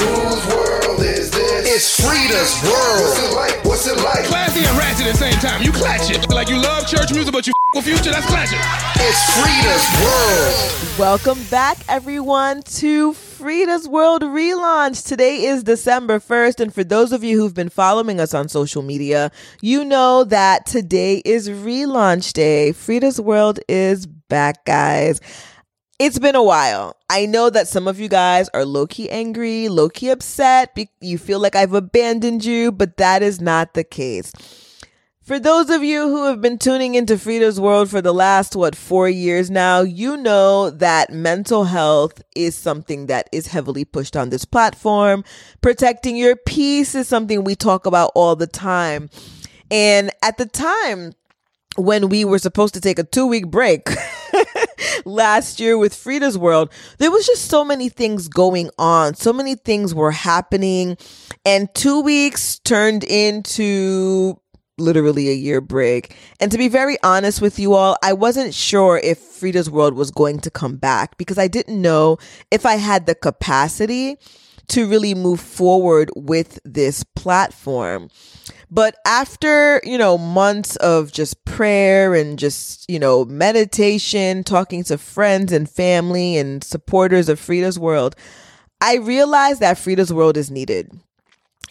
Whose 0.00 0.46
world 0.48 1.00
is 1.00 1.30
this? 1.30 1.68
It's 1.68 2.00
FREEda's 2.00 2.62
world. 2.64 3.04
What's 3.04 3.18
it 3.20 3.34
like? 3.36 3.64
What's 3.66 3.86
it 3.86 3.96
like? 3.98 4.24
Classy 4.24 4.64
and 4.64 4.78
ratchet 4.78 5.06
at 5.06 5.12
the 5.12 5.18
same 5.18 5.34
time. 5.34 5.62
You 5.62 5.72
clatch 5.72 6.10
it. 6.10 6.26
Like 6.30 6.48
you 6.48 6.56
love 6.60 6.86
church 6.86 7.12
music, 7.12 7.34
but 7.34 7.46
you 7.46 7.52
f- 7.52 7.76
with 7.76 7.84
future, 7.84 8.10
that's 8.10 8.24
clatching. 8.24 8.58
It's 8.96 9.20
FREEda's 9.36 9.84
world. 10.02 10.98
Welcome 10.98 11.42
back, 11.50 11.76
everyone, 11.88 12.62
to 12.62 13.12
FREEda's 13.12 13.86
World 13.88 14.22
relaunch. 14.22 15.06
Today 15.06 15.44
is 15.44 15.64
December 15.64 16.18
1st, 16.18 16.60
and 16.60 16.74
for 16.74 16.82
those 16.82 17.12
of 17.12 17.22
you 17.22 17.38
who've 17.38 17.54
been 17.54 17.68
following 17.68 18.20
us 18.20 18.32
on 18.32 18.48
social 18.48 18.80
media, 18.82 19.30
you 19.60 19.84
know 19.84 20.24
that 20.24 20.64
today 20.64 21.18
is 21.26 21.50
relaunch 21.50 22.32
day. 22.32 22.72
Frida's 22.72 23.20
World 23.20 23.60
is 23.68 24.06
back, 24.06 24.64
guys. 24.64 25.20
It's 26.00 26.18
been 26.18 26.34
a 26.34 26.42
while. 26.42 26.96
I 27.10 27.26
know 27.26 27.50
that 27.50 27.68
some 27.68 27.86
of 27.86 28.00
you 28.00 28.08
guys 28.08 28.48
are 28.54 28.64
low 28.64 28.86
key 28.86 29.10
angry, 29.10 29.68
low 29.68 29.90
key 29.90 30.08
upset. 30.08 30.74
Be- 30.74 30.88
you 31.02 31.18
feel 31.18 31.38
like 31.38 31.54
I've 31.54 31.74
abandoned 31.74 32.42
you, 32.42 32.72
but 32.72 32.96
that 32.96 33.22
is 33.22 33.38
not 33.38 33.74
the 33.74 33.84
case. 33.84 34.32
For 35.20 35.38
those 35.38 35.68
of 35.68 35.84
you 35.84 36.08
who 36.08 36.24
have 36.24 36.40
been 36.40 36.56
tuning 36.56 36.94
into 36.94 37.18
FREEda's 37.18 37.60
World 37.60 37.90
for 37.90 38.00
the 38.00 38.14
last, 38.14 38.56
what, 38.56 38.74
four 38.74 39.10
years 39.10 39.50
now, 39.50 39.82
you 39.82 40.16
know 40.16 40.70
that 40.70 41.12
mental 41.12 41.64
health 41.64 42.22
is 42.34 42.54
something 42.54 43.04
that 43.08 43.28
is 43.30 43.48
heavily 43.48 43.84
pushed 43.84 44.16
on 44.16 44.30
this 44.30 44.46
platform. 44.46 45.22
Protecting 45.60 46.16
your 46.16 46.34
peace 46.34 46.94
is 46.94 47.08
something 47.08 47.44
we 47.44 47.54
talk 47.54 47.84
about 47.84 48.10
all 48.14 48.36
the 48.36 48.46
time. 48.46 49.10
And 49.70 50.10
at 50.22 50.38
the 50.38 50.46
time, 50.46 51.12
when 51.76 52.08
we 52.08 52.24
were 52.24 52.38
supposed 52.38 52.72
to 52.72 52.80
take 52.80 52.98
a 52.98 53.04
two 53.04 53.26
week 53.26 53.48
break 53.48 53.86
last 55.04 55.60
year 55.60 55.76
with 55.78 55.94
FREEda's 55.94 56.38
World, 56.38 56.72
there 56.98 57.10
was 57.10 57.26
just 57.26 57.46
so 57.46 57.64
many 57.64 57.88
things 57.88 58.28
going 58.28 58.70
on. 58.78 59.14
So 59.14 59.32
many 59.32 59.54
things 59.54 59.94
were 59.94 60.12
happening. 60.12 60.96
And 61.44 61.72
two 61.74 62.00
weeks 62.00 62.58
turned 62.60 63.04
into 63.04 64.40
literally 64.78 65.28
a 65.28 65.34
year 65.34 65.60
break. 65.60 66.16
And 66.40 66.50
to 66.50 66.58
be 66.58 66.68
very 66.68 66.96
honest 67.02 67.40
with 67.40 67.58
you 67.58 67.74
all, 67.74 67.96
I 68.02 68.12
wasn't 68.12 68.54
sure 68.54 68.98
if 68.98 69.18
Frida's 69.18 69.70
World 69.70 69.94
was 69.94 70.10
going 70.10 70.40
to 70.40 70.50
come 70.50 70.76
back 70.76 71.16
because 71.18 71.38
I 71.38 71.48
didn't 71.48 71.80
know 71.80 72.18
if 72.50 72.66
I 72.66 72.76
had 72.76 73.06
the 73.06 73.14
capacity 73.14 74.16
to 74.68 74.88
really 74.88 75.14
move 75.14 75.40
forward 75.40 76.10
with 76.16 76.60
this 76.64 77.04
platform. 77.04 78.08
But 78.70 78.96
after, 79.04 79.80
you 79.84 79.98
know, 79.98 80.16
months 80.16 80.76
of 80.76 81.10
just 81.10 81.44
prayer 81.44 82.14
and 82.14 82.38
just, 82.38 82.88
you 82.88 83.00
know, 83.00 83.24
meditation, 83.24 84.44
talking 84.44 84.84
to 84.84 84.96
friends 84.96 85.52
and 85.52 85.68
family 85.68 86.36
and 86.36 86.62
supporters 86.62 87.28
of 87.28 87.40
FREEda's 87.40 87.78
World, 87.78 88.14
I 88.80 88.96
realized 88.96 89.60
that 89.60 89.76
FREEda's 89.76 90.12
World 90.12 90.36
is 90.36 90.50
needed. 90.50 90.90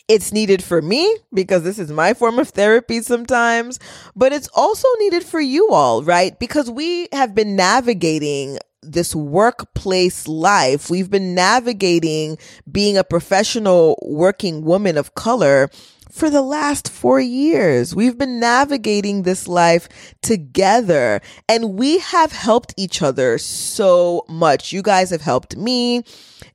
It's 0.09 0.33
needed 0.33 0.63
for 0.63 0.81
me 0.81 1.17
because 1.33 1.63
this 1.63 1.79
is 1.79 1.91
my 1.91 2.13
form 2.13 2.39
of 2.39 2.49
therapy 2.49 3.01
sometimes, 3.01 3.79
but 4.15 4.33
it's 4.33 4.49
also 4.55 4.87
needed 4.99 5.23
for 5.23 5.39
you 5.39 5.69
all, 5.69 6.03
right? 6.03 6.37
Because 6.39 6.69
we 6.69 7.07
have 7.13 7.33
been 7.35 7.55
navigating 7.55 8.57
this 8.81 9.15
workplace 9.15 10.27
life. 10.27 10.89
We've 10.89 11.09
been 11.09 11.35
navigating 11.35 12.37
being 12.71 12.97
a 12.97 13.03
professional 13.03 13.99
working 14.01 14.63
woman 14.63 14.97
of 14.97 15.15
color 15.15 15.69
for 16.11 16.29
the 16.29 16.41
last 16.41 16.89
four 16.89 17.19
years. 17.19 17.95
We've 17.95 18.17
been 18.17 18.39
navigating 18.39 19.23
this 19.23 19.47
life 19.47 19.87
together 20.21 21.21
and 21.47 21.75
we 21.77 21.99
have 21.99 22.31
helped 22.31 22.73
each 22.77 23.01
other 23.01 23.37
so 23.37 24.25
much. 24.27 24.73
You 24.73 24.81
guys 24.81 25.11
have 25.11 25.21
helped 25.21 25.55
me. 25.55 26.03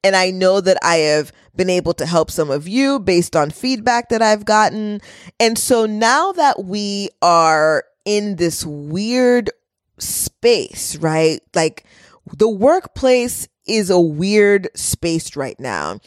And 0.03 0.17
I 0.17 0.31
know 0.31 0.61
that 0.61 0.79
I 0.83 0.97
have 0.97 1.33
been 1.57 1.71
able 1.71 1.95
to 1.95 2.07
help 2.07 2.31
some 2.31 2.51
of 2.51 2.67
you 2.67 2.99
based 2.99 3.37
on 3.37 3.51
feedback 3.51 4.09
that 4.09 4.23
I've 4.23 4.45
gotten. 4.45 5.01
And 5.39 5.59
so 5.59 5.87
now 5.87 6.33
that 6.33 6.65
we 6.65 7.11
are 7.23 7.85
in 8.05 8.37
this 8.37 8.67
weird 8.67 9.51
space, 9.99 10.97
right? 10.97 11.41
Like 11.55 11.85
the 12.37 12.49
workplace 12.49 13.49
is 13.67 13.89
a 13.91 14.01
weird 14.01 14.69
space 14.75 15.37
right 15.37 15.59
now. 15.59 16.01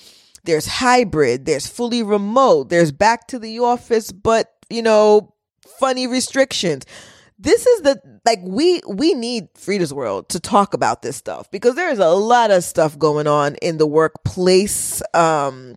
There's 0.47 0.66
hybrid, 0.66 1.46
there's 1.46 1.68
fully 1.68 2.02
remote, 2.02 2.69
there's 2.69 2.91
back 2.91 3.28
to 3.28 3.38
the 3.40 3.59
office, 3.59 4.12
but 4.12 4.52
you 4.69 4.81
know, 4.81 5.35
funny 5.80 6.08
restrictions. 6.08 6.85
This 7.38 7.68
is 7.68 7.81
the 7.81 8.02
like 8.25 8.40
we 8.44 8.81
we 8.88 9.13
need 9.13 9.53
FREEda's 9.53 9.94
World 9.94 10.30
to 10.30 10.40
talk 10.40 10.74
about 10.74 11.03
this 11.03 11.16
stuff 11.16 11.52
because 11.52 11.75
there's 11.75 12.00
a 12.00 12.09
lot 12.09 12.50
of 12.50 12.63
stuff 12.63 12.97
going 12.97 13.28
on 13.28 13.56
in 13.62 13.78
the 13.78 13.86
workplace. 13.86 15.03
Um, 15.13 15.75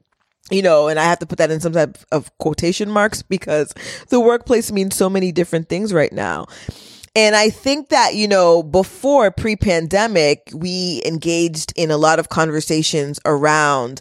you 0.50 0.62
know, 0.62 0.88
and 0.88 0.98
I 0.98 1.04
have 1.04 1.19
to 1.20 1.26
put 1.26 1.38
that 1.38 1.50
in 1.50 1.60
some 1.60 1.72
type 1.72 1.98
of 2.10 2.36
quotation 2.38 2.91
marks 2.91 3.22
because 3.22 3.72
the 4.09 4.19
workplace 4.20 4.72
means 4.72 4.97
so 4.97 5.10
many 5.10 5.32
different 5.32 5.69
things 5.69 5.92
right 5.92 6.12
now. 6.12 6.47
And 7.16 7.34
I 7.34 7.50
think 7.50 7.88
that, 7.88 8.14
you 8.14 8.28
know, 8.28 8.62
before 8.62 9.30
pre 9.30 9.56
pandemic, 9.56 10.50
we 10.54 11.03
engaged 11.04 11.72
in 11.76 11.91
a 11.91 11.97
lot 11.97 12.19
of 12.19 12.28
conversations 12.28 13.19
around, 13.25 14.00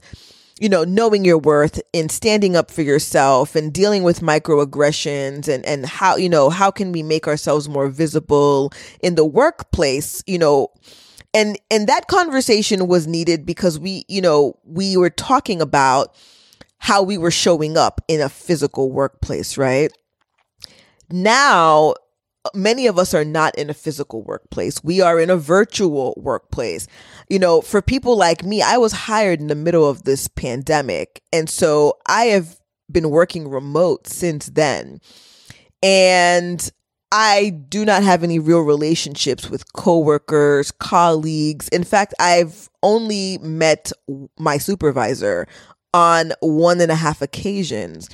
you 0.60 0.68
know, 0.68 0.84
knowing 0.84 1.24
your 1.24 1.38
worth 1.38 1.82
and 1.94 2.12
standing 2.12 2.56
up 2.56 2.70
for 2.70 2.82
yourself 2.82 3.56
and 3.56 3.74
dealing 3.74 4.04
with 4.04 4.20
microaggressions 4.20 5.48
and, 5.48 5.66
and 5.66 5.86
how, 5.86 6.18
you 6.18 6.28
know, 6.28 6.50
how 6.50 6.70
can 6.70 6.92
we 6.92 7.02
make 7.02 7.28
ourselves 7.28 7.70
more 7.70 7.88
visible 7.88 8.72
in 9.02 9.16
the 9.16 9.26
workplace, 9.26 10.22
you 10.28 10.38
know, 10.38 10.68
and, 11.34 11.58
and 11.72 11.88
that 11.88 12.08
conversation 12.08 12.88
was 12.88 13.08
needed 13.08 13.46
because 13.46 13.80
we, 13.80 14.04
you 14.10 14.22
know, 14.22 14.58
we 14.66 14.98
were 14.98 15.10
talking 15.10 15.62
about 15.62 16.16
how 16.80 17.04
we 17.04 17.18
were 17.18 17.32
showing 17.32 17.78
up 17.78 18.02
in 18.08 18.20
a 18.20 18.30
physical 18.30 18.92
workplace, 18.92 19.58
right? 19.58 19.92
Now, 21.10 21.94
many 22.54 22.88
of 22.88 22.98
us 22.98 23.14
are 23.14 23.26
not 23.26 23.56
in 23.58 23.70
a 23.70 23.74
physical 23.74 24.24
workplace. 24.24 24.84
We 24.84 25.02
are 25.02 25.20
in 25.20 25.30
a 25.30 25.38
virtual 25.38 26.14
workplace. 26.18 26.88
You 27.30 27.40
know, 27.40 27.62
for 27.62 27.82
people 27.82 28.18
like 28.18 28.44
me, 28.44 28.62
I 28.62 28.78
was 28.78 28.92
hired 28.92 29.40
in 29.40 29.48
the 29.48 29.56
middle 29.56 29.88
of 29.88 30.04
this 30.04 30.28
pandemic. 30.28 31.22
And 31.32 31.50
so 31.50 31.98
I 32.08 32.26
have 32.26 32.60
been 32.92 33.10
working 33.12 33.48
remote 33.48 34.08
since 34.08 34.48
then. 34.48 35.00
And 35.84 36.70
I 37.12 37.50
do 37.70 37.86
not 37.86 38.04
have 38.04 38.24
any 38.24 38.40
real 38.40 38.62
relationships 38.62 39.50
with 39.50 39.74
coworkers, 39.74 40.72
colleagues. 40.72 41.68
In 41.70 41.84
fact, 41.84 42.14
I've 42.20 42.70
only 42.84 43.40
met 43.40 43.92
my 44.38 44.58
supervisor 44.58 45.48
on 45.94 46.34
one 46.42 46.82
and 46.82 46.92
a 46.92 46.96
half 46.96 47.22
occasions. 47.22 48.10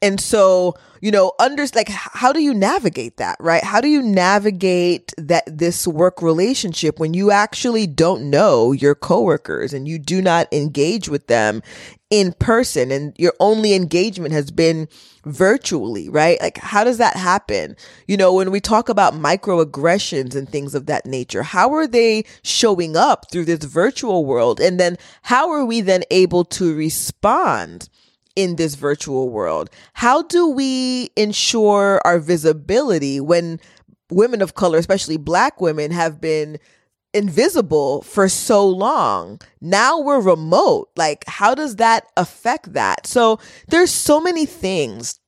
And 0.00 0.20
so, 0.20 0.74
you 1.00 1.10
know, 1.10 1.32
under 1.38 1.66
like 1.74 1.88
how 1.88 2.32
do 2.32 2.40
you 2.40 2.54
navigate 2.54 3.16
that, 3.18 3.36
right? 3.40 3.62
How 3.62 3.80
do 3.80 3.88
you 3.88 4.02
navigate 4.02 5.12
that 5.18 5.44
this 5.46 5.86
work 5.86 6.22
relationship 6.22 6.98
when 6.98 7.14
you 7.14 7.30
actually 7.30 7.86
don't 7.86 8.30
know 8.30 8.72
your 8.72 8.94
coworkers 8.94 9.72
and 9.72 9.86
you 9.86 9.98
do 9.98 10.22
not 10.22 10.52
engage 10.52 11.08
with 11.08 11.26
them 11.26 11.62
in 12.08 12.32
person 12.34 12.90
and 12.92 13.12
your 13.18 13.32
only 13.40 13.74
engagement 13.74 14.32
has 14.32 14.50
been 14.50 14.88
virtually, 15.24 16.08
right? 16.08 16.40
Like 16.40 16.58
how 16.58 16.84
does 16.84 16.98
that 16.98 17.16
happen? 17.16 17.76
You 18.06 18.16
know, 18.16 18.32
when 18.32 18.50
we 18.50 18.60
talk 18.60 18.88
about 18.88 19.14
microaggressions 19.14 20.36
and 20.36 20.48
things 20.48 20.74
of 20.74 20.86
that 20.86 21.04
nature, 21.04 21.42
how 21.42 21.72
are 21.74 21.86
they 21.86 22.24
showing 22.42 22.96
up 22.96 23.30
through 23.30 23.46
this 23.46 23.64
virtual 23.64 24.24
world? 24.24 24.60
And 24.60 24.78
then 24.78 24.96
how 25.22 25.50
are 25.50 25.64
we 25.64 25.80
then 25.80 26.04
able 26.10 26.44
to 26.44 26.74
respond? 26.74 27.88
In 28.36 28.56
this 28.56 28.74
virtual 28.74 29.28
world? 29.30 29.70
How 29.94 30.22
do 30.22 30.46
we 30.48 31.10
ensure 31.16 32.00
our 32.04 32.18
visibility 32.20 33.20
when 33.20 33.58
women 34.10 34.42
of 34.42 34.54
color, 34.54 34.78
especially 34.78 35.16
black 35.16 35.60
women, 35.60 35.90
have 35.90 36.20
been 36.20 36.58
invisible 37.12 38.02
for 38.02 38.28
so 38.28 38.68
long? 38.68 39.40
Now 39.60 39.98
we're 39.98 40.20
remote. 40.20 40.90
Like, 40.96 41.24
how 41.26 41.54
does 41.54 41.76
that 41.76 42.06
affect 42.16 42.74
that? 42.74 43.06
So 43.06 43.40
there's 43.68 43.90
so 43.90 44.20
many 44.20 44.46
things 44.46 45.18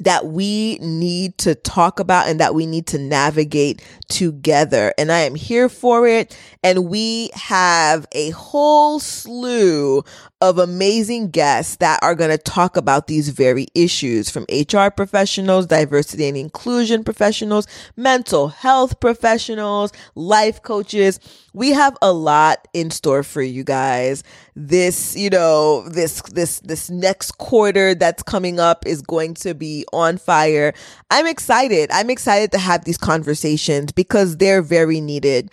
that 0.00 0.26
we 0.26 0.78
need 0.78 1.38
to 1.38 1.54
talk 1.54 2.00
about 2.00 2.28
and 2.28 2.40
that 2.40 2.54
we 2.54 2.66
need 2.66 2.86
to 2.88 2.98
navigate 2.98 3.82
together. 4.08 4.92
And 4.98 5.12
I 5.12 5.20
am 5.20 5.34
here 5.34 5.68
for 5.68 6.06
it. 6.06 6.36
And 6.62 6.86
we 6.88 7.30
have 7.34 8.06
a 8.12 8.30
whole 8.30 9.00
slew 9.00 10.02
of 10.42 10.58
amazing 10.58 11.30
guests 11.30 11.76
that 11.76 11.98
are 12.02 12.14
going 12.14 12.30
to 12.30 12.38
talk 12.38 12.76
about 12.76 13.06
these 13.06 13.28
very 13.28 13.66
issues 13.74 14.30
from 14.30 14.46
HR 14.50 14.88
professionals, 14.88 15.66
diversity 15.66 16.26
and 16.28 16.36
inclusion 16.36 17.04
professionals, 17.04 17.66
mental 17.96 18.48
health 18.48 19.00
professionals, 19.00 19.92
life 20.14 20.62
coaches. 20.62 21.20
We 21.52 21.70
have 21.70 21.96
a 22.00 22.12
lot 22.12 22.68
in 22.72 22.90
store 22.90 23.22
for 23.22 23.42
you 23.42 23.64
guys. 23.64 24.24
This, 24.62 25.16
you 25.16 25.30
know, 25.30 25.88
this, 25.88 26.20
this, 26.22 26.60
this 26.60 26.90
next 26.90 27.38
quarter 27.38 27.94
that's 27.94 28.22
coming 28.22 28.60
up 28.60 28.86
is 28.86 29.00
going 29.00 29.32
to 29.36 29.54
be 29.54 29.86
on 29.90 30.18
fire. 30.18 30.74
I'm 31.10 31.26
excited. 31.26 31.90
I'm 31.90 32.10
excited 32.10 32.52
to 32.52 32.58
have 32.58 32.84
these 32.84 32.98
conversations 32.98 33.90
because 33.90 34.36
they're 34.36 34.60
very 34.60 35.00
needed. 35.00 35.50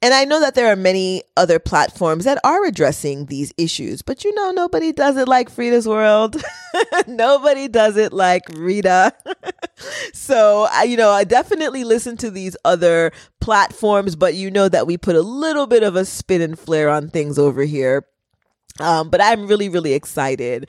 And 0.00 0.14
I 0.14 0.24
know 0.24 0.40
that 0.40 0.54
there 0.54 0.72
are 0.72 0.76
many 0.76 1.22
other 1.36 1.58
platforms 1.58 2.24
that 2.24 2.38
are 2.44 2.64
addressing 2.64 3.26
these 3.26 3.52
issues, 3.58 4.00
but 4.00 4.24
you 4.24 4.34
know, 4.34 4.50
nobody 4.50 4.92
does 4.92 5.16
it 5.16 5.28
like 5.28 5.50
FREEda's 5.50 5.86
World. 5.86 6.42
nobody 7.06 7.68
does 7.68 7.98
it 7.98 8.12
like 8.12 8.46
Ritha. 8.46 9.12
so, 10.14 10.66
I, 10.72 10.84
you 10.84 10.96
know, 10.96 11.10
I 11.10 11.24
definitely 11.24 11.84
listen 11.84 12.16
to 12.18 12.30
these 12.30 12.56
other 12.64 13.12
platforms, 13.40 14.16
but 14.16 14.34
you 14.34 14.50
know 14.50 14.68
that 14.68 14.86
we 14.86 14.96
put 14.96 15.14
a 15.14 15.22
little 15.22 15.66
bit 15.66 15.82
of 15.82 15.94
a 15.94 16.04
spin 16.06 16.40
and 16.40 16.58
flair 16.58 16.88
on 16.88 17.10
things 17.10 17.38
over 17.38 17.62
here. 17.62 18.06
Um, 18.80 19.08
but 19.10 19.20
I'm 19.20 19.46
really, 19.46 19.68
really 19.68 19.94
excited. 19.94 20.68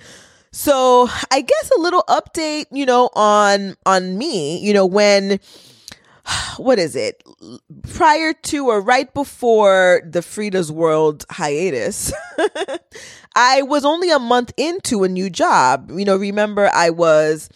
So 0.51 1.09
I 1.31 1.41
guess 1.41 1.71
a 1.77 1.81
little 1.81 2.03
update, 2.07 2.65
you 2.71 2.85
know, 2.85 3.09
on 3.13 3.75
on 3.85 4.17
me, 4.17 4.59
you 4.59 4.73
know, 4.73 4.85
when 4.85 5.39
what 6.57 6.79
is 6.79 6.95
it? 6.95 7.23
Prior 7.89 8.33
to 8.33 8.67
or 8.67 8.81
right 8.81 9.13
before 9.13 10.01
the 10.05 10.19
FREEda's 10.21 10.71
World 10.71 11.25
hiatus, 11.29 12.13
I 13.35 13.61
was 13.63 13.85
only 13.85 14.09
a 14.09 14.19
month 14.19 14.53
into 14.57 15.03
a 15.03 15.09
new 15.09 15.29
job. 15.29 15.91
You 15.93 16.05
know, 16.05 16.15
remember 16.15 16.69
I 16.73 16.89
was 16.89 17.49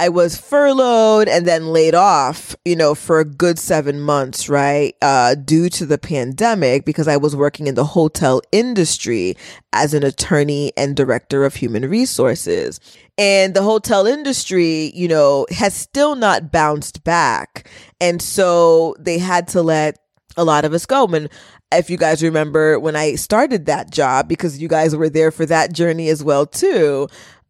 I 0.00 0.08
was 0.08 0.34
furloughed 0.34 1.28
and 1.28 1.46
then 1.46 1.74
laid 1.74 1.94
off, 1.94 2.56
you 2.64 2.74
know, 2.74 2.94
for 2.94 3.20
a 3.20 3.24
good 3.26 3.58
seven 3.58 4.00
months, 4.00 4.48
right? 4.48 4.94
Uh, 5.02 5.34
due 5.34 5.68
to 5.68 5.84
the 5.84 5.98
pandemic 5.98 6.86
because 6.86 7.06
I 7.06 7.18
was 7.18 7.36
working 7.36 7.66
in 7.66 7.74
the 7.74 7.84
hotel 7.84 8.40
industry 8.50 9.36
as 9.74 9.92
an 9.92 10.02
attorney 10.02 10.72
and 10.74 10.96
director 10.96 11.44
of 11.44 11.56
human 11.56 11.86
resources. 11.86 12.80
And 13.18 13.52
the 13.52 13.62
hotel 13.62 14.06
industry, 14.06 14.90
you 14.94 15.06
know, 15.06 15.46
has 15.50 15.74
still 15.74 16.14
not 16.14 16.50
bounced 16.50 17.04
back. 17.04 17.68
And 18.00 18.22
so 18.22 18.96
they 18.98 19.18
had 19.18 19.48
to 19.48 19.60
let 19.60 19.98
a 20.38 20.44
lot 20.44 20.64
of 20.64 20.72
us 20.72 20.86
go. 20.86 21.06
And 21.08 21.28
if 21.72 21.90
you 21.90 21.98
guys 21.98 22.22
remember 22.22 22.78
when 22.78 22.96
I 22.96 23.16
started 23.16 23.66
that 23.66 23.90
job, 23.90 24.28
because 24.28 24.62
you 24.62 24.68
guys 24.68 24.96
were 24.96 25.10
there 25.10 25.30
for 25.30 25.44
that 25.44 25.74
journey 25.74 26.08
as 26.08 26.24
well, 26.24 26.46
too. 26.46 27.06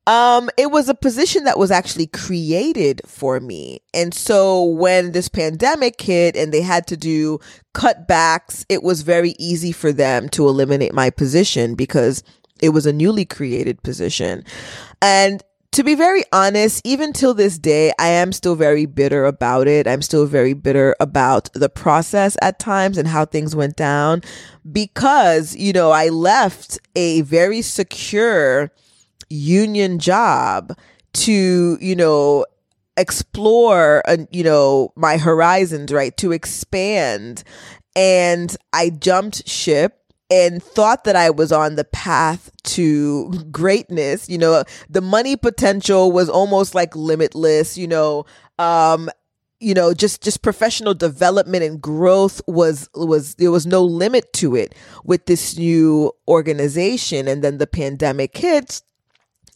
Um, 0.06 0.50
it 0.56 0.70
was 0.70 0.88
a 0.88 0.94
position 0.94 1.44
that 1.44 1.58
was 1.58 1.70
actually 1.70 2.06
created 2.06 3.02
for 3.06 3.38
me. 3.38 3.80
And 3.94 4.12
so 4.12 4.64
when 4.64 5.12
this 5.12 5.28
pandemic 5.28 6.00
hit 6.00 6.36
and 6.36 6.52
they 6.52 6.62
had 6.62 6.86
to 6.88 6.96
do 6.96 7.38
cutbacks, 7.74 8.64
it 8.68 8.82
was 8.82 9.02
very 9.02 9.34
easy 9.38 9.72
for 9.72 9.92
them 9.92 10.28
to 10.30 10.48
eliminate 10.48 10.94
my 10.94 11.10
position 11.10 11.74
because 11.74 12.22
it 12.60 12.70
was 12.70 12.86
a 12.86 12.92
newly 12.92 13.24
created 13.24 13.82
position. 13.82 14.44
And 15.00 15.42
to 15.72 15.84
be 15.84 15.94
very 15.94 16.24
honest, 16.32 16.82
even 16.84 17.12
till 17.12 17.32
this 17.32 17.56
day, 17.56 17.92
I 17.98 18.08
am 18.08 18.32
still 18.32 18.56
very 18.56 18.86
bitter 18.86 19.24
about 19.24 19.68
it. 19.68 19.86
I'm 19.86 20.02
still 20.02 20.26
very 20.26 20.52
bitter 20.52 20.96
about 20.98 21.48
the 21.54 21.68
process 21.68 22.36
at 22.42 22.58
times 22.58 22.98
and 22.98 23.06
how 23.06 23.24
things 23.24 23.54
went 23.54 23.76
down 23.76 24.22
because, 24.70 25.54
you 25.54 25.72
know, 25.72 25.92
I 25.92 26.08
left 26.08 26.80
a 26.96 27.20
very 27.20 27.62
secure 27.62 28.72
union 29.30 29.98
job 29.98 30.76
to, 31.12 31.78
you 31.80 31.96
know, 31.96 32.44
explore, 32.96 34.02
uh, 34.06 34.18
you 34.30 34.44
know, 34.44 34.92
my 34.96 35.16
horizons, 35.16 35.92
right? 35.92 36.16
To 36.18 36.32
expand. 36.32 37.42
And 37.96 38.54
I 38.72 38.90
jumped 38.90 39.48
ship 39.48 39.96
and 40.30 40.62
thought 40.62 41.04
that 41.04 41.16
I 41.16 41.30
was 41.30 41.50
on 41.50 41.74
the 41.74 41.84
path 41.84 42.50
to 42.62 43.32
greatness. 43.50 44.28
You 44.28 44.38
know, 44.38 44.64
the 44.88 45.00
money 45.00 45.36
potential 45.36 46.12
was 46.12 46.28
almost 46.28 46.74
like 46.74 46.94
limitless, 46.94 47.76
you 47.76 47.88
know, 47.88 48.26
um, 48.58 49.10
you 49.58 49.74
know, 49.74 49.92
just, 49.92 50.22
just 50.22 50.42
professional 50.42 50.94
development 50.94 51.64
and 51.64 51.82
growth 51.82 52.40
was, 52.46 52.88
was, 52.94 53.34
there 53.34 53.50
was 53.50 53.66
no 53.66 53.84
limit 53.84 54.32
to 54.34 54.54
it 54.54 54.74
with 55.04 55.26
this 55.26 55.58
new 55.58 56.12
organization. 56.28 57.28
And 57.28 57.42
then 57.42 57.58
the 57.58 57.66
pandemic 57.66 58.36
hits 58.36 58.82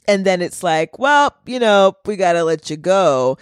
and 0.07 0.25
then 0.25 0.43
it's 0.43 0.63
like, 0.63 0.99
well, 0.99 1.35
you 1.47 1.59
know, 1.59 1.95
we 2.05 2.17
got 2.17 2.35
to 2.35 2.45
let 2.45 2.71
you 2.71 2.77
go. 2.77 3.39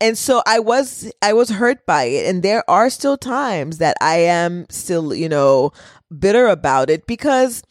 And 0.00 0.16
so 0.16 0.42
I 0.46 0.60
was 0.60 1.12
I 1.20 1.34
was 1.34 1.50
hurt 1.50 1.84
by 1.84 2.04
it 2.04 2.26
and 2.26 2.42
there 2.42 2.68
are 2.70 2.88
still 2.88 3.18
times 3.18 3.78
that 3.78 3.96
I 4.00 4.16
am 4.16 4.66
still, 4.70 5.14
you 5.14 5.28
know, 5.28 5.72
bitter 6.18 6.46
about 6.46 6.88
it 6.88 7.06
because 7.06 7.62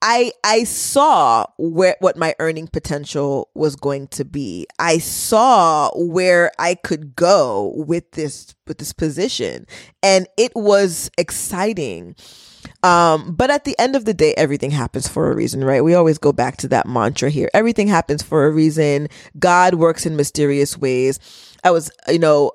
I 0.00 0.32
I 0.44 0.64
saw 0.64 1.44
where 1.58 1.96
what 2.00 2.16
my 2.16 2.34
earning 2.38 2.68
potential 2.68 3.50
was 3.54 3.76
going 3.76 4.08
to 4.08 4.24
be. 4.24 4.66
I 4.78 4.98
saw 4.98 5.90
where 5.94 6.52
I 6.58 6.74
could 6.74 7.16
go 7.16 7.74
with 7.76 8.12
this 8.12 8.54
with 8.66 8.78
this 8.78 8.92
position 8.94 9.66
and 10.02 10.26
it 10.36 10.52
was 10.54 11.10
exciting. 11.18 12.14
Um, 12.88 13.34
but 13.34 13.50
at 13.50 13.64
the 13.64 13.78
end 13.78 13.96
of 13.96 14.06
the 14.06 14.14
day, 14.14 14.32
everything 14.38 14.70
happens 14.70 15.06
for 15.06 15.30
a 15.30 15.36
reason, 15.36 15.62
right? 15.62 15.84
We 15.84 15.92
always 15.92 16.16
go 16.16 16.32
back 16.32 16.56
to 16.58 16.68
that 16.68 16.88
mantra 16.88 17.28
here. 17.28 17.50
Everything 17.52 17.86
happens 17.86 18.22
for 18.22 18.46
a 18.46 18.50
reason. 18.50 19.08
God 19.38 19.74
works 19.74 20.06
in 20.06 20.16
mysterious 20.16 20.78
ways. 20.78 21.20
I 21.62 21.70
was, 21.70 21.90
you 22.08 22.18
know, 22.18 22.52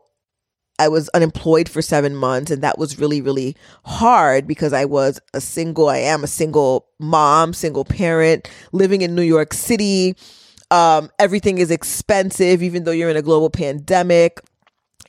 I 0.79 0.87
was 0.87 1.07
unemployed 1.09 1.69
for 1.69 1.83
seven 1.83 2.15
months, 2.15 2.49
and 2.49 2.63
that 2.63 2.79
was 2.79 2.97
really, 2.97 3.21
really 3.21 3.55
hard 3.85 4.47
because 4.47 4.73
I 4.73 4.85
was 4.85 5.19
a 5.35 5.39
single, 5.39 5.87
I 5.87 5.97
am 5.97 6.23
a 6.23 6.27
single 6.27 6.87
mom, 6.99 7.53
single 7.53 7.85
parent, 7.85 8.49
living 8.71 9.01
in 9.03 9.13
New 9.13 9.21
York 9.21 9.53
City. 9.53 10.15
Um, 10.71 11.11
everything 11.19 11.59
is 11.59 11.69
expensive, 11.69 12.63
even 12.63 12.85
though 12.85 12.91
you're 12.91 13.11
in 13.11 13.17
a 13.17 13.21
global 13.21 13.51
pandemic 13.51 14.41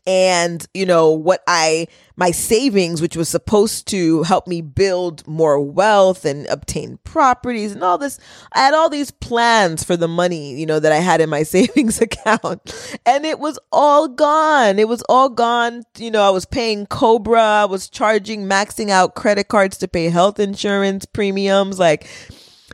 and 0.07 0.67
you 0.75 0.87
know 0.87 1.11
what 1.11 1.43
i 1.47 1.87
my 2.17 2.31
savings 2.31 3.01
which 3.01 3.17
was 3.17 3.29
supposed 3.29 3.87
to 3.89 4.23
help 4.25 4.47
me 4.47 4.61
build 4.61 5.27
more 5.27 5.59
wealth 5.61 6.25
and 6.25 6.47
obtain 6.47 6.99
properties 7.05 7.73
and 7.73 7.83
all 7.83 7.99
this 7.99 8.19
i 8.53 8.61
had 8.61 8.75
all 8.75 8.89
these 8.91 9.11
plans 9.11 9.83
for 9.83 9.97
the 9.97 10.09
money 10.09 10.55
you 10.59 10.67
know 10.67 10.79
that 10.79 10.93
i 10.93 10.99
had 10.99 11.21
in 11.21 11.31
my 11.31 11.43
savings 11.55 12.01
account. 12.01 12.99
And 13.07 13.25
it 13.25 13.39
was 13.39 13.59
all 13.73 14.09
gone. 14.09 14.79
It 14.79 14.89
was 14.89 15.03
all 15.09 15.29
gone. 15.29 15.83
You 15.99 16.11
know 16.11 16.23
i 16.23 16.31
was 16.31 16.45
paying 16.45 16.87
cobra. 16.87 17.41
I 17.41 17.65
was 17.65 17.89
charging 17.89 18.45
maxing 18.47 18.91
out 18.91 19.15
credit 19.15 19.49
cards 19.49 19.79
to 19.79 19.89
pay 19.89 20.09
health 20.09 20.39
insurance 20.39 21.05
premiums. 21.07 21.79
Like 21.79 22.07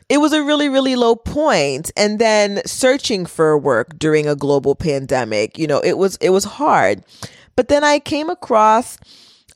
it 0.09 0.17
was 0.17 0.33
a 0.33 0.43
really, 0.43 0.69
really 0.69 0.95
low 0.95 1.15
point. 1.15 1.91
And 1.95 2.19
then 2.19 2.61
searching 2.65 3.25
for 3.25 3.57
work 3.57 3.97
during 3.97 4.27
a 4.27 4.35
global 4.35 4.75
pandemic, 4.75 5.57
you 5.57 5.67
know, 5.67 5.79
it 5.79 5.97
was, 5.97 6.17
it 6.17 6.29
was 6.29 6.43
hard. 6.43 7.03
But 7.55 7.67
then 7.67 7.83
I 7.83 7.99
came 7.99 8.29
across 8.29 8.97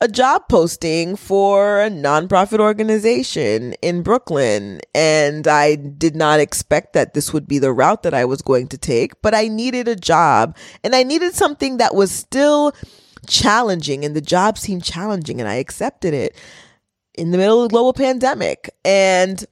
a 0.02 0.08
job 0.08 0.44
posting 0.50 1.16
for 1.16 1.82
a 1.82 1.90
nonprofit 1.90 2.60
organization 2.60 3.74
in 3.82 4.04
Brooklyn. 4.04 4.82
And 4.94 5.48
I 5.48 5.76
did 5.76 6.16
not 6.16 6.40
expect 6.40 6.94
that 6.94 7.14
this 7.14 7.32
would 7.32 7.48
be 7.48 7.60
the 7.60 7.72
route 7.72 8.04
that 8.04 8.14
I 8.14 8.26
was 8.26 8.42
going 8.42 8.68
to 8.68 8.78
take, 8.78 9.22
but 9.22 9.34
I 9.34 9.48
needed 9.48 9.88
a 9.88 9.96
job 9.96 10.56
and 10.84 10.96
I 10.96 11.04
needed 11.04 11.34
something 11.34 11.78
that 11.78 11.96
was 11.96 12.12
still 12.12 12.74
challenging. 13.28 14.04
And 14.04 14.16
the 14.16 14.22
job 14.22 14.58
seemed 14.58 14.84
challenging 14.84 15.40
and 15.40 15.50
I 15.50 15.56
accepted 15.56 16.14
it 16.14 16.36
in 17.14 17.32
the 17.32 17.38
middle 17.38 17.64
of 17.64 17.70
the 17.70 17.74
global 17.74 17.94
pandemic. 17.94 18.70
And 18.84 19.44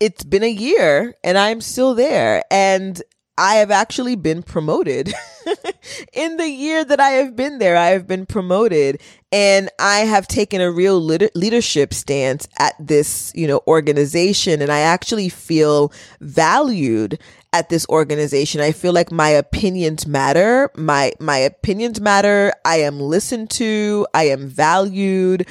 it's 0.00 0.24
been 0.24 0.42
a 0.42 0.50
year 0.50 1.14
and 1.22 1.38
I'm 1.38 1.60
still 1.60 1.94
there. 1.94 2.42
And 2.50 3.00
I 3.38 3.56
have 3.56 3.70
actually 3.70 4.16
been 4.16 4.42
promoted. 4.42 5.14
in 6.12 6.36
the 6.36 6.48
year 6.48 6.84
that 6.84 7.00
I 7.00 7.10
have 7.10 7.36
been 7.36 7.58
there, 7.58 7.76
I 7.76 7.88
have 7.88 8.06
been 8.06 8.26
promoted 8.26 9.00
and 9.32 9.70
I 9.78 10.00
have 10.00 10.26
taken 10.26 10.60
a 10.60 10.70
real 10.70 11.00
leadership 11.00 11.94
stance 11.94 12.48
at 12.58 12.74
this, 12.78 13.32
you 13.34 13.46
know, 13.46 13.62
organization 13.66 14.60
and 14.60 14.70
I 14.70 14.80
actually 14.80 15.28
feel 15.30 15.92
valued 16.20 17.18
at 17.52 17.68
this 17.68 17.86
organization. 17.88 18.60
I 18.60 18.72
feel 18.72 18.92
like 18.92 19.10
my 19.10 19.28
opinions 19.28 20.06
matter. 20.06 20.70
My 20.76 21.12
my 21.18 21.38
opinions 21.38 22.00
matter. 22.00 22.52
I 22.64 22.76
am 22.80 23.00
listened 23.00 23.50
to. 23.52 24.06
I 24.14 24.24
am 24.24 24.48
valued. 24.48 25.46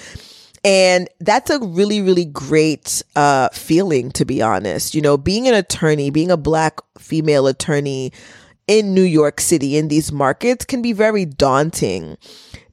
And 0.64 1.08
that's 1.20 1.50
a 1.50 1.60
really, 1.60 2.02
really 2.02 2.26
great 2.26 3.02
uh, 3.16 3.50
feeling, 3.50 4.12
to 4.12 4.26
be 4.26 4.42
honest. 4.42 4.94
You 4.94 5.02
know, 5.02 5.18
being 5.18 5.48
an 5.48 5.54
attorney, 5.54 6.10
being 6.10 6.32
a 6.32 6.38
black 6.38 6.80
female 6.98 7.48
attorney 7.48 8.12
in 8.68 8.94
New 8.94 9.04
York 9.04 9.40
City, 9.42 9.78
in 9.78 9.88
these 9.88 10.12
markets, 10.12 10.66
can 10.66 10.82
be 10.82 10.94
very 10.94 11.26
daunting. 11.26 12.18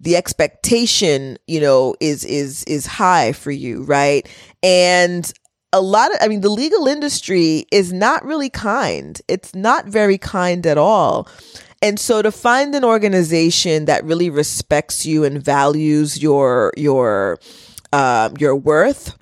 The 0.01 0.17
expectation, 0.17 1.39
you 1.47 1.61
know, 1.61 1.95
is 2.01 2.25
is 2.25 2.65
is 2.65 2.87
high 2.87 3.33
for 3.33 3.51
you, 3.51 3.83
right? 3.85 4.29
And 4.63 5.33
a 5.73 5.81
lot 5.81 6.11
of, 6.13 6.19
I 6.21 6.29
mean, 6.29 6.41
the 6.41 6.49
legal 6.49 6.87
industry 6.87 7.67
is 7.71 7.93
not 7.93 8.25
really 8.25 8.51
kind. 8.51 9.21
It's 9.29 9.55
not 9.55 9.87
very 9.87 10.17
kind 10.19 10.67
at 10.67 10.79
all. 10.79 11.29
And 11.83 12.01
so 12.01 12.23
to 12.23 12.33
find 12.33 12.75
an 12.75 12.85
organization 12.85 13.85
that 13.85 14.05
really 14.05 14.31
respects 14.31 15.05
you 15.05 15.25
and 15.25 15.43
values 15.43 16.23
your 16.23 16.73
your 16.77 17.39
um, 17.93 18.35
your 18.39 18.57
worth 18.57 19.17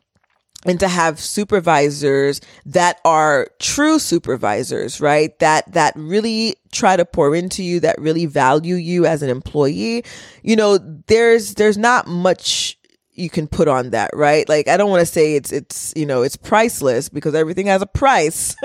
and 0.66 0.80
to 0.80 0.88
have 0.88 1.20
supervisors 1.20 2.40
that 2.64 2.98
are 3.04 3.48
true 3.58 3.98
supervisors 3.98 5.00
right 5.00 5.38
that 5.38 5.70
that 5.72 5.92
really 5.96 6.56
try 6.72 6.96
to 6.96 7.04
pour 7.04 7.34
into 7.34 7.62
you 7.62 7.80
that 7.80 7.98
really 7.98 8.26
value 8.26 8.76
you 8.76 9.04
as 9.04 9.22
an 9.22 9.28
employee 9.28 10.02
you 10.42 10.56
know 10.56 10.78
there's 11.06 11.54
there's 11.54 11.78
not 11.78 12.06
much 12.06 12.78
you 13.14 13.30
can 13.30 13.46
put 13.46 13.68
on 13.68 13.90
that, 13.90 14.10
right? 14.12 14.48
Like 14.48 14.68
I 14.68 14.76
don't 14.76 14.90
want 14.90 15.00
to 15.00 15.06
say 15.06 15.36
it's 15.36 15.52
it's 15.52 15.92
you 15.96 16.06
know 16.06 16.22
it's 16.22 16.36
priceless 16.36 17.08
because 17.08 17.34
everything 17.34 17.66
has 17.66 17.82
a 17.82 17.86
price, 17.86 18.56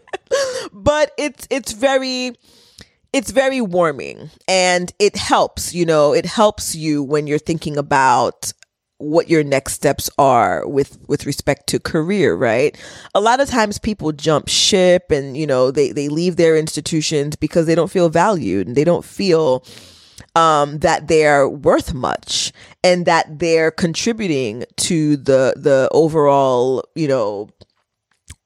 but 0.72 1.12
it's 1.18 1.46
it's 1.50 1.72
very 1.72 2.36
it's 3.12 3.30
very 3.30 3.60
warming 3.60 4.30
and 4.46 4.92
it 4.98 5.16
helps. 5.16 5.74
You 5.74 5.86
know, 5.86 6.12
it 6.12 6.26
helps 6.26 6.74
you 6.74 7.02
when 7.02 7.26
you're 7.26 7.38
thinking 7.38 7.76
about 7.76 8.52
what 8.98 9.30
your 9.30 9.44
next 9.44 9.74
steps 9.74 10.10
are 10.18 10.66
with 10.66 10.98
with 11.08 11.24
respect 11.24 11.68
to 11.68 11.78
career 11.78 12.34
right 12.34 12.76
a 13.14 13.20
lot 13.20 13.40
of 13.40 13.48
times 13.48 13.78
people 13.78 14.10
jump 14.10 14.48
ship 14.48 15.10
and 15.10 15.36
you 15.36 15.46
know 15.46 15.70
they 15.70 15.92
they 15.92 16.08
leave 16.08 16.36
their 16.36 16.56
institutions 16.56 17.36
because 17.36 17.66
they 17.66 17.76
don't 17.76 17.92
feel 17.92 18.08
valued 18.08 18.66
and 18.66 18.76
they 18.76 18.84
don't 18.84 19.04
feel 19.04 19.64
um, 20.34 20.78
that 20.80 21.08
they're 21.08 21.48
worth 21.48 21.94
much 21.94 22.52
and 22.84 23.06
that 23.06 23.38
they're 23.38 23.70
contributing 23.70 24.64
to 24.76 25.16
the 25.16 25.54
the 25.56 25.88
overall 25.92 26.84
you 26.94 27.08
know 27.08 27.48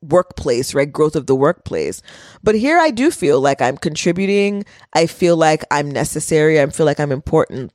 workplace, 0.02 0.74
right? 0.74 0.92
Growth 0.92 1.14
of 1.14 1.26
the 1.26 1.34
workplace. 1.34 2.02
But 2.42 2.56
here 2.56 2.78
I 2.78 2.90
do 2.90 3.10
feel 3.10 3.40
like 3.40 3.62
I'm 3.62 3.76
contributing. 3.76 4.64
I 4.92 5.06
feel 5.06 5.36
like 5.36 5.64
I'm 5.70 5.90
necessary. 5.90 6.60
I 6.60 6.66
feel 6.66 6.86
like 6.86 6.98
I'm 6.98 7.12
important 7.12 7.72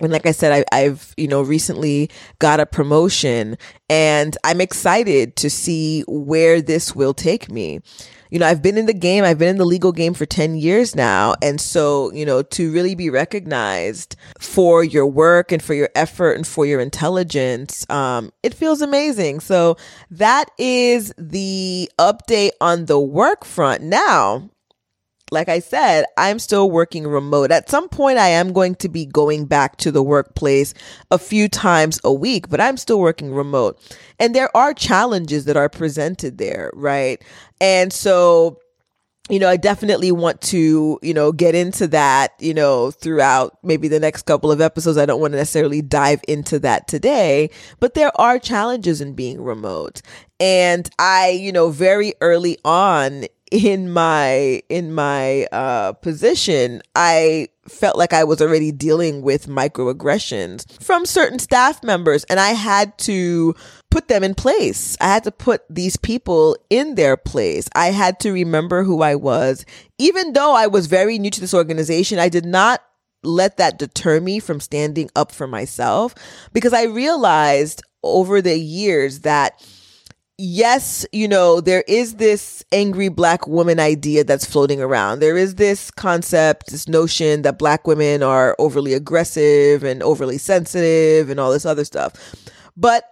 and 0.00 0.10
like 0.10 0.26
I 0.26 0.32
said, 0.32 0.64
I, 0.72 0.78
have 0.80 1.14
you 1.16 1.28
know 1.28 1.42
recently 1.42 2.10
got 2.38 2.60
a 2.60 2.66
promotion, 2.66 3.56
and 3.88 4.36
I'm 4.42 4.60
excited 4.60 5.36
to 5.36 5.48
see 5.50 6.02
where 6.08 6.60
this 6.60 6.94
will 6.94 7.14
take 7.14 7.50
me. 7.50 7.80
You 8.34 8.40
know, 8.40 8.48
I've 8.48 8.62
been 8.62 8.76
in 8.76 8.86
the 8.86 8.94
game, 8.94 9.22
I've 9.22 9.38
been 9.38 9.50
in 9.50 9.58
the 9.58 9.64
legal 9.64 9.92
game 9.92 10.12
for 10.12 10.26
10 10.26 10.56
years 10.56 10.96
now. 10.96 11.36
And 11.40 11.60
so, 11.60 12.10
you 12.12 12.26
know, 12.26 12.42
to 12.42 12.72
really 12.72 12.96
be 12.96 13.08
recognized 13.08 14.16
for 14.40 14.82
your 14.82 15.06
work 15.06 15.52
and 15.52 15.62
for 15.62 15.72
your 15.72 15.88
effort 15.94 16.32
and 16.32 16.44
for 16.44 16.66
your 16.66 16.80
intelligence, 16.80 17.88
um, 17.90 18.32
it 18.42 18.52
feels 18.52 18.80
amazing. 18.80 19.38
So 19.38 19.76
that 20.10 20.50
is 20.58 21.14
the 21.16 21.88
update 21.96 22.52
on 22.60 22.86
the 22.86 22.98
work 22.98 23.44
front. 23.44 23.82
Now, 23.84 24.50
like 25.34 25.50
I 25.50 25.58
said, 25.58 26.06
I'm 26.16 26.38
still 26.38 26.70
working 26.70 27.06
remote. 27.06 27.50
At 27.50 27.68
some 27.68 27.88
point, 27.90 28.16
I 28.16 28.28
am 28.28 28.54
going 28.54 28.76
to 28.76 28.88
be 28.88 29.04
going 29.04 29.44
back 29.44 29.76
to 29.78 29.90
the 29.90 30.02
workplace 30.02 30.72
a 31.10 31.18
few 31.18 31.48
times 31.48 32.00
a 32.04 32.12
week, 32.12 32.48
but 32.48 32.60
I'm 32.60 32.78
still 32.78 33.00
working 33.00 33.34
remote. 33.34 33.78
And 34.18 34.34
there 34.34 34.56
are 34.56 34.72
challenges 34.72 35.44
that 35.44 35.56
are 35.56 35.68
presented 35.68 36.38
there, 36.38 36.70
right? 36.72 37.22
And 37.60 37.92
so, 37.92 38.60
you 39.30 39.38
know, 39.38 39.48
I 39.48 39.56
definitely 39.56 40.12
want 40.12 40.40
to, 40.42 40.98
you 41.02 41.14
know, 41.14 41.32
get 41.32 41.54
into 41.54 41.86
that, 41.88 42.32
you 42.38 42.52
know, 42.52 42.90
throughout 42.90 43.58
maybe 43.62 43.88
the 43.88 44.00
next 44.00 44.22
couple 44.22 44.52
of 44.52 44.60
episodes. 44.60 44.98
I 44.98 45.06
don't 45.06 45.20
want 45.20 45.32
to 45.32 45.38
necessarily 45.38 45.80
dive 45.80 46.20
into 46.28 46.58
that 46.60 46.88
today, 46.88 47.50
but 47.80 47.94
there 47.94 48.12
are 48.20 48.38
challenges 48.38 49.00
in 49.00 49.14
being 49.14 49.42
remote. 49.42 50.02
And 50.40 50.88
I, 50.98 51.30
you 51.30 51.52
know, 51.52 51.70
very 51.70 52.12
early 52.20 52.58
on 52.64 53.24
in 53.54 53.92
my 53.92 54.60
in 54.68 54.92
my 54.92 55.46
uh, 55.52 55.92
position, 55.92 56.82
I 56.96 57.48
felt 57.68 57.96
like 57.96 58.12
I 58.12 58.24
was 58.24 58.42
already 58.42 58.72
dealing 58.72 59.22
with 59.22 59.46
microaggressions 59.46 60.82
from 60.82 61.06
certain 61.06 61.38
staff 61.38 61.82
members, 61.84 62.24
and 62.24 62.40
I 62.40 62.50
had 62.50 62.98
to 62.98 63.54
put 63.92 64.08
them 64.08 64.24
in 64.24 64.34
place. 64.34 64.96
I 65.00 65.04
had 65.04 65.22
to 65.24 65.30
put 65.30 65.62
these 65.70 65.96
people 65.96 66.56
in 66.68 66.96
their 66.96 67.16
place. 67.16 67.68
I 67.76 67.92
had 67.92 68.18
to 68.20 68.32
remember 68.32 68.82
who 68.82 69.02
I 69.02 69.14
was. 69.14 69.64
Even 69.98 70.32
though 70.32 70.54
I 70.54 70.66
was 70.66 70.88
very 70.88 71.20
new 71.20 71.30
to 71.30 71.40
this 71.40 71.54
organization, 71.54 72.18
I 72.18 72.28
did 72.28 72.44
not 72.44 72.82
let 73.22 73.56
that 73.58 73.78
deter 73.78 74.18
me 74.20 74.40
from 74.40 74.58
standing 74.58 75.10
up 75.14 75.30
for 75.30 75.46
myself 75.46 76.14
because 76.52 76.72
I 76.72 76.86
realized 76.86 77.82
over 78.02 78.42
the 78.42 78.58
years 78.58 79.20
that 79.20 79.64
yes, 80.38 81.06
you 81.12 81.28
know, 81.28 81.60
there 81.60 81.84
is 81.86 82.16
this 82.16 82.64
angry 82.72 83.08
black 83.08 83.46
woman 83.46 83.78
idea 83.78 84.24
that's 84.24 84.44
floating 84.44 84.80
around. 84.80 85.20
There 85.20 85.36
is 85.36 85.56
this 85.56 85.90
concept, 85.90 86.70
this 86.70 86.88
notion 86.88 87.42
that 87.42 87.58
black 87.58 87.86
women 87.86 88.22
are 88.22 88.56
overly 88.58 88.94
aggressive 88.94 89.84
and 89.84 90.02
overly 90.02 90.38
sensitive 90.38 91.30
and 91.30 91.38
all 91.38 91.52
this 91.52 91.66
other 91.66 91.84
stuff. 91.84 92.12
But 92.76 93.04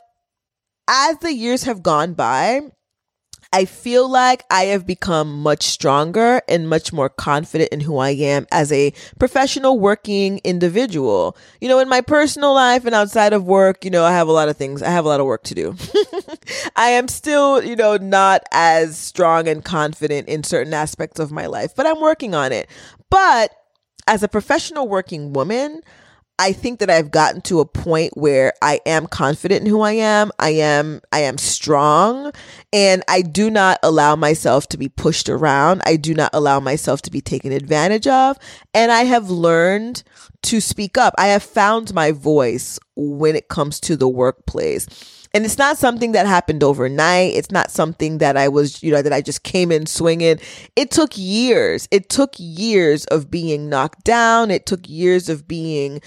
as 0.89 1.19
the 1.19 1.33
years 1.33 1.63
have 1.65 1.83
gone 1.83 2.15
by, 2.15 2.63
I 3.53 3.67
feel 3.67 4.09
like 4.09 4.45
I 4.51 4.65
have 4.65 4.87
become 4.87 5.43
much 5.43 5.65
stronger 5.65 6.41
and 6.49 6.71
much 6.71 6.91
more 6.91 7.11
confident 7.11 7.71
in 7.71 7.81
who 7.81 7.99
I 7.99 8.11
am 8.11 8.47
as 8.51 8.73
a 8.73 8.95
professional 9.19 9.79
working 9.79 10.41
individual. 10.43 11.37
You 11.61 11.69
know, 11.69 11.79
in 11.79 11.89
my 11.89 12.01
personal 12.01 12.55
life 12.55 12.87
and 12.87 12.95
outside 12.95 13.35
of 13.35 13.45
work, 13.45 13.85
you 13.85 13.91
know, 13.91 14.05
I 14.05 14.13
have 14.13 14.27
a 14.29 14.33
lot 14.33 14.49
of 14.49 14.57
things, 14.57 14.83
I 14.83 14.89
have 14.89 15.05
a 15.05 15.09
lot 15.09 15.21
of 15.21 15.27
work 15.27 15.43
to 15.45 15.55
do. 15.55 15.77
I 16.77 16.89
am 16.91 17.09
still, 17.09 17.63
you 17.63 17.77
know, 17.77 17.99
not 17.99 18.43
as 18.53 18.97
strong 18.97 19.47
and 19.47 19.63
confident 19.63 20.29
in 20.29 20.45
certain 20.45 20.73
aspects 20.73 21.21
of 21.21 21.31
my 21.31 21.45
life, 21.45 21.75
but 21.77 21.87
I'm 21.87 22.01
working 22.01 22.35
on 22.35 22.53
it. 22.53 22.71
But 23.11 23.53
as 24.07 24.23
a 24.23 24.29
professional 24.29 24.89
working 24.89 25.35
woman, 25.35 25.83
I 26.39 26.53
think 26.53 26.81
that 26.81 26.91
I've 26.91 27.11
gotten 27.11 27.41
to 27.43 27.61
a 27.61 27.65
point 27.65 28.17
where 28.17 28.55
I 28.63 28.81
am 28.87 29.07
confident 29.07 29.63
in 29.63 29.67
who 29.69 29.83
I 29.83 29.93
am. 29.93 30.33
I 30.39 30.51
am 30.51 31.01
I 31.13 31.21
am 31.21 31.39
strong 31.39 32.33
and 32.73 33.03
I 33.07 33.23
do 33.23 33.51
not 33.51 33.79
allow 33.83 34.17
myself 34.17 34.67
to 34.69 34.79
be 34.79 34.89
pushed 34.89 35.29
around. 35.29 35.83
I 35.85 35.97
do 35.97 36.15
not 36.15 36.31
allow 36.33 36.59
myself 36.59 37.03
to 37.03 37.11
be 37.11 37.21
taken 37.21 37.53
advantage 37.53 38.07
of, 38.07 38.39
and 38.75 38.91
I 38.91 39.05
have 39.05 39.31
learned 39.31 40.03
to 40.45 40.61
speak 40.61 40.99
up. 40.99 41.15
I 41.19 41.29
have 41.29 41.43
found 41.43 41.95
my 41.95 42.13
voice 42.13 42.79
when 42.97 43.37
it 43.37 43.49
comes 43.49 43.79
to 43.81 43.97
the 43.97 44.09
workplace. 44.09 45.22
And 45.35 45.45
it's 45.45 45.59
not 45.59 45.79
something 45.79 46.13
that 46.13 46.27
happened 46.27 46.63
overnight. 46.63 47.35
It's 47.35 47.51
not 47.51 47.71
something 47.71 48.19
that 48.19 48.37
I 48.37 48.49
was, 48.49 48.83
you 48.83 48.93
know, 48.93 49.03
that 49.03 49.13
I 49.13 49.23
just 49.23 49.43
came 49.43 49.73
in 49.73 49.87
swinging. 49.87 50.39
It 50.77 50.91
took 50.91 51.17
years. 51.17 51.89
It 51.91 52.09
took 52.09 52.35
years 52.39 53.07
of 53.07 53.31
being 53.31 53.69
knocked 53.69 54.05
down. 54.05 54.51
It 54.51 54.67
took 54.67 54.89
years 54.89 55.29
of 55.29 55.49
being 55.49 56.03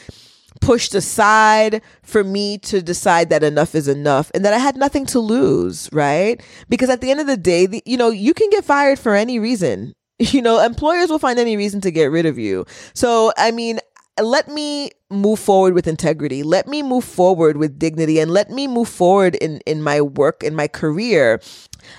pushed 0.62 0.96
aside 0.96 1.82
for 2.02 2.24
me 2.24 2.58
to 2.58 2.82
decide 2.82 3.30
that 3.30 3.44
enough 3.44 3.76
is 3.76 3.88
enough 3.88 4.32
and 4.34 4.46
that 4.46 4.54
I 4.54 4.58
had 4.58 4.78
nothing 4.78 5.06
to 5.08 5.20
lose, 5.20 5.90
right? 5.92 6.42
Because 6.70 6.90
at 6.90 7.02
the 7.02 7.12
end 7.12 7.20
of 7.20 7.28
the 7.28 7.38
day, 7.38 7.66
the, 7.66 7.84
you 7.86 7.98
know, 7.98 8.10
you 8.10 8.34
can 8.34 8.50
get 8.50 8.64
fired 8.64 9.00
for 9.00 9.16
any 9.16 9.40
reason. 9.40 9.94
You 10.18 10.42
know, 10.42 10.64
employers 10.64 11.10
will 11.10 11.20
find 11.20 11.40
any 11.40 11.58
reason 11.58 11.82
to 11.82 11.92
get 11.92 12.06
rid 12.06 12.26
of 12.26 12.40
you. 12.40 12.66
So, 12.94 13.34
I 13.38 13.52
mean, 13.52 13.82
let 14.22 14.48
me 14.48 14.92
move 15.10 15.40
forward 15.40 15.74
with 15.74 15.88
integrity. 15.88 16.44
Let 16.44 16.68
me 16.68 16.82
move 16.82 17.04
forward 17.04 17.58
with 17.58 17.78
dignity 17.78 18.20
and 18.20 18.32
let 18.32 18.50
me 18.50 18.68
move 18.68 18.90
forward 18.90 19.36
in, 19.36 19.60
in 19.66 19.82
my 19.82 20.02
work, 20.02 20.44
in 20.44 20.56
my 20.56 20.68
career. 20.68 21.42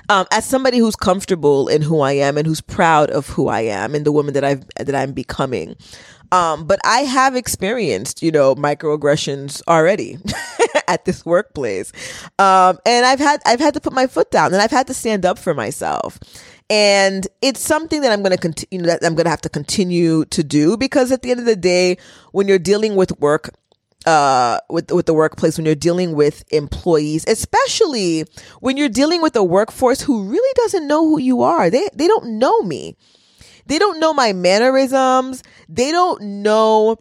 Um, 0.09 0.27
as 0.33 0.45
somebody 0.45 0.79
who's 0.79 0.97
comfortable 0.97 1.69
in 1.69 1.83
who 1.83 2.01
I 2.01 2.13
am 2.13 2.37
and 2.37 2.47
who's 2.47 2.61
proud 2.61 3.11
of 3.11 3.29
who 3.29 3.49
I 3.49 3.61
am 3.61 3.95
and 3.95 4.05
the 4.05 4.13
woman 4.13 4.35
that 4.35 4.45
I've, 4.45 4.65
that 4.77 4.95
I'm 4.95 5.13
becoming. 5.13 5.77
Um, 6.33 6.67
but 6.67 6.81
I 6.85 7.01
have 7.01 7.37
experienced, 7.37 8.23
you 8.23 8.33
know, 8.33 8.55
microaggressions 8.57 9.63
already 9.69 10.19
at 10.89 11.05
this 11.05 11.25
workplace. 11.25 11.93
Um, 12.39 12.79
and 12.85 13.07
I've 13.07 13.21
had, 13.21 13.41
I've 13.47 13.61
had 13.61 13.75
to 13.75 13.81
put 13.81 13.93
my 13.93 14.07
foot 14.07 14.31
down 14.31 14.53
and 14.53 14.61
I've 14.61 14.73
had 14.73 14.89
to 14.89 14.95
stand 14.95 15.25
up 15.25 15.39
for 15.39 15.55
myself. 15.55 16.19
And 16.69 17.27
it's 17.43 17.61
something 17.61 18.01
that 18.01 18.11
I'm 18.11 18.23
going 18.23 18.33
to 18.33 18.39
continue, 18.39 18.87
that 18.87 19.05
I'm 19.05 19.15
going 19.15 19.25
to 19.25 19.31
have 19.31 19.43
to 19.43 19.49
continue 19.49 20.25
to 20.27 20.43
do 20.43 20.77
because 20.77 21.13
at 21.13 21.23
the 21.23 21.31
end 21.31 21.41
of 21.41 21.47
the 21.47 21.57
day, 21.57 21.97
when 22.33 22.49
you're 22.49 22.59
dealing 22.59 22.97
with 22.97 23.19
work, 23.21 23.51
uh, 24.05 24.59
with 24.71 24.91
with 24.93 25.07
the 25.07 25.15
workplace 25.15 25.59
when 25.59 25.67
you're 25.67 25.75
dealing 25.75 26.15
with 26.15 26.45
employees, 26.53 27.25
especially 27.27 28.25
when 28.61 28.77
you're 28.77 28.89
dealing 28.89 29.21
with 29.21 29.35
a 29.37 29.43
workforce 29.43 30.01
who 30.01 30.29
really 30.29 30.53
doesn't 30.57 30.87
know 30.87 31.07
who 31.09 31.19
you 31.19 31.43
are. 31.43 31.71
They 31.71 31.89
they 31.93 32.07
don't 32.07 32.39
know 32.39 32.63
me. 32.63 32.97
They 33.67 33.79
don't 33.79 33.99
know 33.99 34.15
my 34.15 34.33
mannerisms. 34.33 35.43
They 35.69 35.91
don't 35.91 36.23
know 36.23 36.99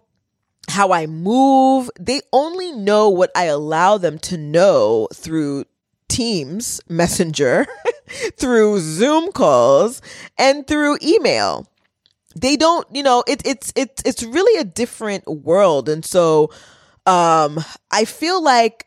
how 0.67 0.91
I 0.91 1.05
move. 1.05 1.91
They 1.99 2.21
only 2.33 2.71
know 2.71 3.09
what 3.09 3.31
I 3.35 3.45
allow 3.45 3.99
them 3.99 4.17
to 4.19 4.37
know 4.37 5.07
through 5.13 5.65
Teams 6.07 6.81
Messenger, 6.87 7.65
through 8.37 8.79
Zoom 8.79 9.31
calls, 9.31 10.01
and 10.37 10.65
through 10.67 10.97
email. 11.01 11.67
They 12.35 12.57
don't, 12.57 12.85
you 12.93 13.03
know, 13.03 13.23
it, 13.27 13.41
it's 13.45 13.71
it's 13.75 14.03
it's 14.05 14.23
really 14.23 14.59
a 14.59 14.65
different 14.65 15.25
world, 15.27 15.87
and 15.87 16.03
so 16.03 16.51
um, 17.05 17.63
I 17.91 18.05
feel 18.05 18.43
like 18.43 18.84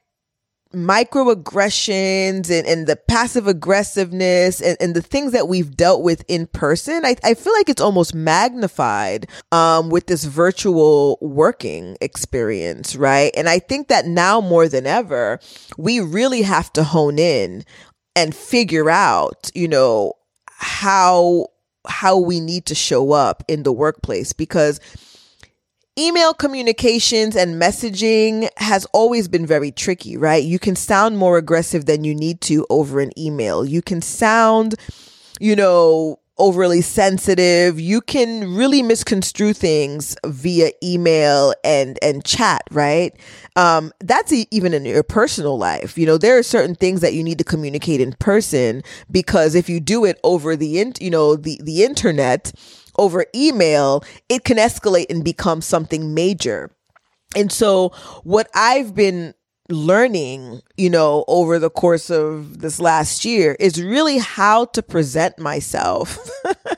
microaggressions 0.74 2.50
and, 2.50 2.66
and 2.66 2.86
the 2.86 2.96
passive 2.96 3.46
aggressiveness 3.46 4.60
and, 4.60 4.76
and 4.80 4.94
the 4.94 5.02
things 5.02 5.32
that 5.32 5.48
we've 5.48 5.76
dealt 5.76 6.02
with 6.02 6.24
in 6.28 6.46
person, 6.46 7.04
I, 7.04 7.16
I 7.24 7.34
feel 7.34 7.52
like 7.54 7.68
it's 7.68 7.80
almost 7.80 8.14
magnified 8.14 9.28
um, 9.50 9.88
with 9.88 10.06
this 10.06 10.24
virtual 10.24 11.18
working 11.20 11.96
experience, 12.00 12.96
right? 12.96 13.32
And 13.36 13.48
I 13.48 13.58
think 13.58 13.88
that 13.88 14.06
now 14.06 14.40
more 14.40 14.68
than 14.68 14.86
ever, 14.86 15.40
we 15.78 16.00
really 16.00 16.42
have 16.42 16.72
to 16.74 16.84
hone 16.84 17.18
in 17.18 17.64
and 18.14 18.34
figure 18.34 18.90
out, 18.90 19.50
you 19.54 19.68
know, 19.68 20.12
how 20.46 21.46
how 21.86 22.18
we 22.18 22.40
need 22.40 22.66
to 22.66 22.74
show 22.74 23.12
up 23.12 23.42
in 23.48 23.62
the 23.62 23.72
workplace 23.72 24.32
because 24.34 24.78
email 25.98 26.32
communications 26.32 27.34
and 27.34 27.60
messaging 27.60 28.48
has 28.56 28.86
always 28.92 29.28
been 29.28 29.44
very 29.46 29.72
tricky, 29.72 30.16
right? 30.16 30.42
You 30.42 30.58
can 30.58 30.76
sound 30.76 31.18
more 31.18 31.36
aggressive 31.36 31.86
than 31.86 32.04
you 32.04 32.14
need 32.14 32.40
to 32.42 32.66
over 32.70 33.00
an 33.00 33.18
email. 33.18 33.64
You 33.64 33.82
can 33.82 34.00
sound, 34.00 34.76
you 35.40 35.56
know, 35.56 36.20
overly 36.38 36.80
sensitive. 36.80 37.80
You 37.80 38.00
can 38.00 38.54
really 38.54 38.82
misconstrue 38.82 39.52
things 39.52 40.16
via 40.24 40.70
email 40.82 41.52
and 41.64 41.98
and 42.00 42.24
chat, 42.24 42.62
right? 42.70 43.12
Um, 43.56 43.92
that's 44.00 44.32
e- 44.32 44.46
even 44.50 44.72
in 44.72 44.84
your 44.84 45.02
personal 45.02 45.58
life. 45.58 45.98
You 45.98 46.06
know, 46.06 46.16
there 46.16 46.38
are 46.38 46.42
certain 46.42 46.74
things 46.74 47.00
that 47.00 47.12
you 47.12 47.24
need 47.24 47.38
to 47.38 47.44
communicate 47.44 48.00
in 48.00 48.12
person 48.20 48.82
because 49.10 49.54
if 49.54 49.68
you 49.68 49.80
do 49.80 50.04
it 50.04 50.20
over 50.22 50.54
the 50.56 50.78
in, 50.78 50.92
you 51.00 51.10
know, 51.10 51.34
the 51.36 51.60
the 51.62 51.82
internet, 51.84 52.52
over 52.98 53.24
email, 53.34 54.04
it 54.28 54.44
can 54.44 54.56
escalate 54.56 55.06
and 55.10 55.24
become 55.24 55.60
something 55.60 56.14
major. 56.14 56.70
And 57.36 57.52
so 57.52 57.90
what 58.24 58.48
I've 58.54 58.94
been 58.94 59.34
learning, 59.68 60.60
you 60.76 60.90
know, 60.90 61.24
over 61.28 61.58
the 61.58 61.70
course 61.70 62.10
of 62.10 62.60
this 62.60 62.80
last 62.80 63.24
year 63.24 63.56
is 63.60 63.82
really 63.82 64.18
how 64.18 64.64
to 64.66 64.82
present 64.82 65.38
myself 65.38 66.18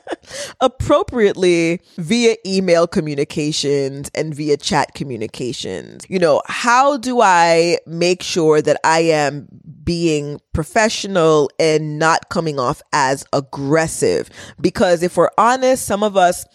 appropriately 0.59 1.81
via 1.97 2.35
email 2.45 2.87
communications 2.87 4.09
and 4.15 4.33
via 4.33 4.57
chat 4.57 4.93
communications. 4.93 6.05
You 6.09 6.19
know, 6.19 6.41
how 6.47 6.97
do 6.97 7.21
I 7.21 7.77
make 7.85 8.23
sure 8.23 8.61
that 8.61 8.79
I 8.83 8.99
am 9.01 9.47
being 9.83 10.39
professional 10.53 11.49
and 11.59 11.97
not 11.97 12.29
coming 12.29 12.59
off 12.59 12.81
as 12.93 13.25
aggressive? 13.33 14.29
Because 14.59 15.03
if 15.03 15.17
we're 15.17 15.29
honest, 15.37 15.85
some 15.85 16.03
of 16.03 16.17
us 16.17 16.45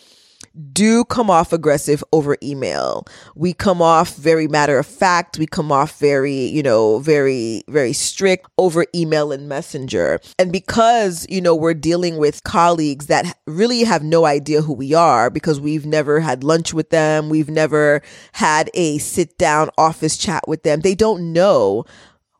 do 0.72 1.04
come 1.04 1.30
off 1.30 1.52
aggressive 1.52 2.02
over 2.12 2.36
email. 2.42 3.06
We 3.34 3.52
come 3.52 3.82
off 3.82 4.16
very 4.16 4.48
matter 4.48 4.78
of 4.78 4.86
fact. 4.86 5.38
We 5.38 5.46
come 5.46 5.70
off 5.70 5.98
very, 5.98 6.34
you 6.34 6.62
know, 6.62 6.98
very, 6.98 7.62
very 7.68 7.92
strict 7.92 8.48
over 8.58 8.86
email 8.94 9.32
and 9.32 9.48
messenger. 9.48 10.20
And 10.38 10.52
because, 10.52 11.26
you 11.28 11.40
know, 11.40 11.54
we're 11.54 11.75
dealing 11.75 12.16
with 12.16 12.44
colleagues 12.44 13.06
that 13.06 13.38
really 13.46 13.84
have 13.84 14.02
no 14.02 14.25
idea 14.25 14.62
who 14.62 14.72
we 14.72 14.94
are 14.94 15.30
because 15.30 15.60
we've 15.60 15.86
never 15.86 16.20
had 16.20 16.44
lunch 16.44 16.72
with 16.72 16.90
them. 16.90 17.28
We've 17.28 17.50
never 17.50 18.02
had 18.32 18.70
a 18.75 18.98
sit 18.98 19.38
down 19.38 19.70
office 19.76 20.16
chat 20.16 20.46
with 20.48 20.62
them. 20.62 20.80
They 20.80 20.94
don't 20.94 21.32
know 21.32 21.84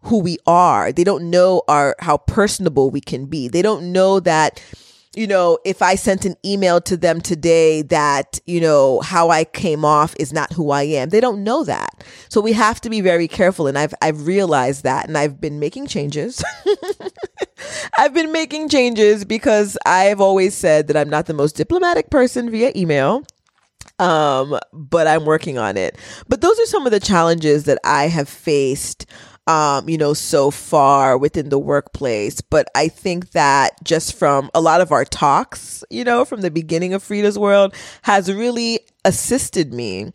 who 0.03 0.21
we 0.21 0.39
are. 0.47 0.93
They 0.93 1.05
don't 1.05 1.31
know 1.31 1.63
our, 1.69 1.97
how 1.99 2.19
personable 2.19 2.91
we 2.91 3.01
can 3.01 3.27
be. 3.27 3.49
They 3.49 3.63
don't 3.63 3.93
know 3.93 4.21
that, 4.21 4.63
you 5.17 5.27
know, 5.27 5.59
if 5.65 5.81
I 5.81 5.95
sent 5.95 6.27
an 6.27 6.37
email 6.45 6.81
to 6.83 6.97
them 6.97 7.23
today 7.23 7.81
that, 7.83 8.39
you 8.47 8.61
know, 8.61 9.01
how 9.01 9.31
I 9.31 9.45
came 9.45 9.85
off 9.85 10.15
is 10.21 10.33
not 10.33 10.53
who 10.53 10.71
I 10.71 10.83
am. 10.83 11.09
They 11.09 11.21
don't 11.21 11.43
know 11.43 11.65
that. 11.65 12.05
So 12.29 12.43
we 12.43 12.53
have 12.53 12.83
to 12.83 12.91
be 12.91 13.01
very 13.01 13.27
careful. 13.27 13.67
And 13.67 13.79
I've, 13.79 13.95
I've 14.03 14.27
realized 14.27 14.85
that 14.85 15.09
and 15.09 15.17
I've 15.17 15.41
been 15.41 15.59
making 15.59 15.87
changes. 15.87 16.45
I've 17.99 18.13
been 18.13 18.31
making 18.31 18.69
changes 18.69 19.25
because 19.25 19.79
I've 19.87 20.21
always 20.21 20.55
said 20.55 20.89
that 20.89 20.99
I'm 20.99 21.09
not 21.09 21.25
the 21.27 21.35
most 21.35 21.57
diplomatic 21.57 22.11
person 22.11 22.51
via 22.51 22.71
email 22.77 23.25
um 23.99 24.59
but 24.75 25.07
i'm 25.07 25.25
working 25.25 25.57
on 25.57 25.79
it 25.79 25.97
but 26.29 26.43
those 26.43 26.59
are 26.61 26.67
some 26.67 26.85
of 26.85 26.93
the 26.93 27.01
challenges 27.01 27.65
that 27.65 27.79
i 27.83 28.09
have 28.09 28.29
faced 28.29 29.07
um, 29.47 29.89
you 29.89 29.97
know, 29.97 30.13
so 30.15 30.51
far 30.51 31.17
within 31.17 31.49
the 31.49 31.59
workplace. 31.59 32.41
But 32.41 32.69
I 32.75 32.89
think 32.89 33.31
that 33.31 33.83
just 33.85 34.15
from 34.15 34.51
a 34.55 34.61
lot 34.61 34.81
of 34.81 34.93
our 34.93 35.05
talks, 35.05 35.85
you 35.91 36.05
know, 36.05 36.25
from 36.25 36.41
the 36.41 36.51
beginning 36.51 36.95
of 36.95 37.03
FREEda's 37.03 37.39
World 37.39 37.75
has 38.03 38.33
really 38.33 38.81
assisted 39.05 39.73
me 39.73 40.13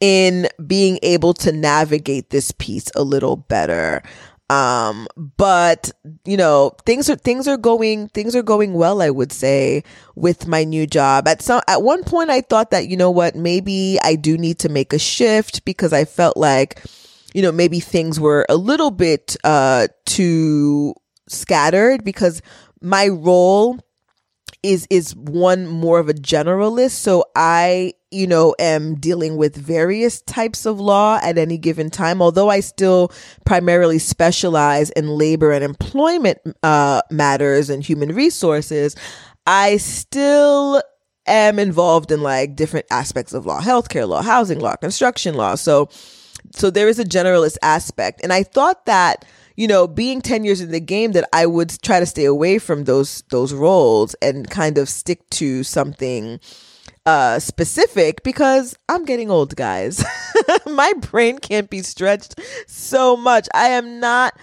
in 0.00 0.48
being 0.66 0.98
able 1.02 1.32
to 1.32 1.52
navigate 1.52 2.30
this 2.30 2.52
piece 2.52 2.90
a 2.94 3.02
little 3.02 3.36
better 3.36 4.02
um 4.48 5.08
but 5.16 5.90
you 6.24 6.36
know 6.36 6.70
things 6.84 7.10
are 7.10 7.16
things 7.16 7.48
are 7.48 7.56
going 7.56 8.06
things 8.10 8.36
are 8.36 8.42
going 8.42 8.74
well 8.74 9.02
i 9.02 9.10
would 9.10 9.32
say 9.32 9.82
with 10.14 10.46
my 10.46 10.62
new 10.62 10.86
job 10.86 11.26
at 11.26 11.42
some 11.42 11.60
at 11.66 11.82
one 11.82 12.04
point 12.04 12.30
i 12.30 12.40
thought 12.40 12.70
that 12.70 12.86
you 12.86 12.96
know 12.96 13.10
what 13.10 13.34
maybe 13.34 13.98
i 14.04 14.14
do 14.14 14.38
need 14.38 14.56
to 14.56 14.68
make 14.68 14.92
a 14.92 15.00
shift 15.00 15.64
because 15.64 15.92
i 15.92 16.04
felt 16.04 16.36
like 16.36 16.80
you 17.36 17.42
know, 17.42 17.52
maybe 17.52 17.80
things 17.80 18.18
were 18.18 18.46
a 18.48 18.56
little 18.56 18.90
bit 18.90 19.36
uh, 19.44 19.88
too 20.06 20.94
scattered 21.28 22.02
because 22.02 22.40
my 22.80 23.08
role 23.08 23.78
is 24.62 24.86
is 24.88 25.14
one 25.14 25.66
more 25.66 25.98
of 25.98 26.08
a 26.08 26.14
generalist. 26.14 26.92
So 26.92 27.24
i 27.36 27.92
you 28.10 28.26
know 28.26 28.54
am 28.58 28.94
dealing 28.94 29.36
with 29.36 29.54
various 29.54 30.22
types 30.22 30.64
of 30.64 30.80
law 30.80 31.18
at 31.22 31.36
any 31.36 31.58
given 31.58 31.90
time 31.90 32.22
although 32.22 32.48
i 32.48 32.60
still 32.60 33.12
primarily 33.44 33.98
specialize 33.98 34.90
in 34.90 35.08
labor 35.08 35.50
and 35.50 35.64
employment 35.64 36.38
uh, 36.62 37.02
matters 37.10 37.68
and 37.68 37.82
human 37.82 38.14
resources 38.14 38.94
i 39.46 39.76
still 39.76 40.80
am 41.26 41.58
involved 41.58 42.12
in 42.12 42.22
like 42.22 42.54
different 42.54 42.86
aspects 42.90 43.32
of 43.32 43.44
law 43.44 43.60
healthcare 43.60 44.08
law 44.08 44.22
housing 44.22 44.60
law 44.60 44.76
construction 44.76 45.34
law. 45.34 45.56
So 45.56 45.88
so 46.52 46.70
there 46.70 46.88
is 46.88 46.98
a 46.98 47.04
generalist 47.04 47.56
aspect. 47.62 48.20
And 48.22 48.32
I 48.32 48.42
thought 48.42 48.86
that, 48.86 49.24
you 49.56 49.66
know, 49.66 49.86
being 49.86 50.20
10 50.20 50.44
years 50.44 50.60
in 50.60 50.70
the 50.70 50.80
game 50.80 51.12
that 51.12 51.28
I 51.32 51.46
would 51.46 51.80
try 51.82 52.00
to 52.00 52.06
stay 52.06 52.24
away 52.24 52.58
from 52.58 52.84
those 52.84 53.22
those 53.30 53.52
roles 53.52 54.14
and 54.22 54.48
kind 54.50 54.78
of 54.78 54.88
stick 54.88 55.28
to 55.30 55.62
something 55.62 56.40
uh 57.04 57.38
specific 57.38 58.22
because 58.22 58.76
I'm 58.88 59.04
getting 59.04 59.30
old, 59.30 59.56
guys. 59.56 60.04
My 60.66 60.92
brain 60.94 61.38
can't 61.38 61.70
be 61.70 61.82
stretched 61.82 62.40
so 62.66 63.16
much. 63.16 63.48
I 63.54 63.68
am 63.68 64.00
not 64.00 64.34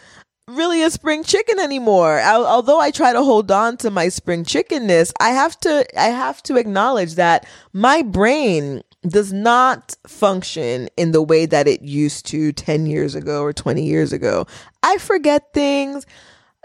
really 0.56 0.84
a 0.84 0.89
spring 0.89 1.24
chicken 1.24 1.60
anymore. 1.60 2.20
I, 2.20 2.36
although 2.36 2.80
I 2.80 2.92
try 2.92 3.13
to 3.13 3.24
hold 3.24 3.52
on 3.52 3.78
to 3.78 3.92
my 3.92 4.10
spring 4.10 4.44
chickenness, 4.44 5.13
I 5.20 5.30
have 5.30 5.60
to 5.62 5.86
I 6.00 6.08
have 6.08 6.42
to 6.44 6.58
acknowledge 6.58 7.16
that 7.16 7.46
my 7.74 8.02
brain 8.02 8.84
does 9.08 9.34
not 9.34 9.96
function 10.08 10.89
in 10.96 11.12
the 11.12 11.22
way 11.22 11.46
that 11.46 11.68
it 11.68 11.82
used 11.82 12.26
to 12.28 12.52
10 12.52 12.86
years 12.86 13.16
ago 13.16 13.42
or 13.42 13.52
20 13.54 13.84
years 13.84 14.13
ago. 14.13 14.48
I 14.82 14.98
forget 14.98 15.54
things. 15.54 16.06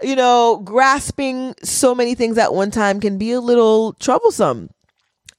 You 0.01 0.15
know, 0.15 0.61
grasping 0.63 1.55
so 1.61 1.93
many 1.93 2.15
things 2.15 2.37
at 2.37 2.53
one 2.53 2.71
time 2.71 3.01
can 3.01 3.17
be 3.17 3.33
a 3.33 3.41
little 3.41 3.93
troublesome. 3.93 4.69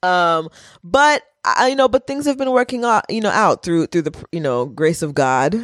Um, 0.02 0.50
but 0.84 1.22
I 1.44 1.68
you 1.68 1.76
know, 1.76 1.88
but 1.88 2.07
things 2.07 2.26
have 2.26 2.37
been 2.37 2.50
working 2.50 2.85
out, 2.85 3.05
you 3.09 3.20
know, 3.20 3.31
out 3.31 3.62
through 3.62 3.87
through 3.87 4.03
the 4.03 4.24
you 4.33 4.40
know 4.40 4.66
grace 4.66 5.03
of 5.03 5.14
God, 5.14 5.57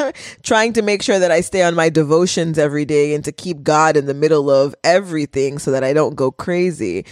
trying 0.42 0.72
to 0.74 0.82
make 0.82 1.02
sure 1.02 1.18
that 1.18 1.30
I 1.30 1.40
stay 1.40 1.62
on 1.62 1.74
my 1.74 1.88
devotions 1.88 2.58
every 2.58 2.84
day 2.84 3.14
and 3.14 3.24
to 3.24 3.32
keep 3.32 3.62
God 3.62 3.96
in 3.96 4.06
the 4.06 4.14
middle 4.14 4.50
of 4.50 4.74
everything 4.84 5.58
so 5.58 5.72
that 5.72 5.82
I 5.82 5.92
don't 5.92 6.14
go 6.14 6.30
crazy. 6.30 7.04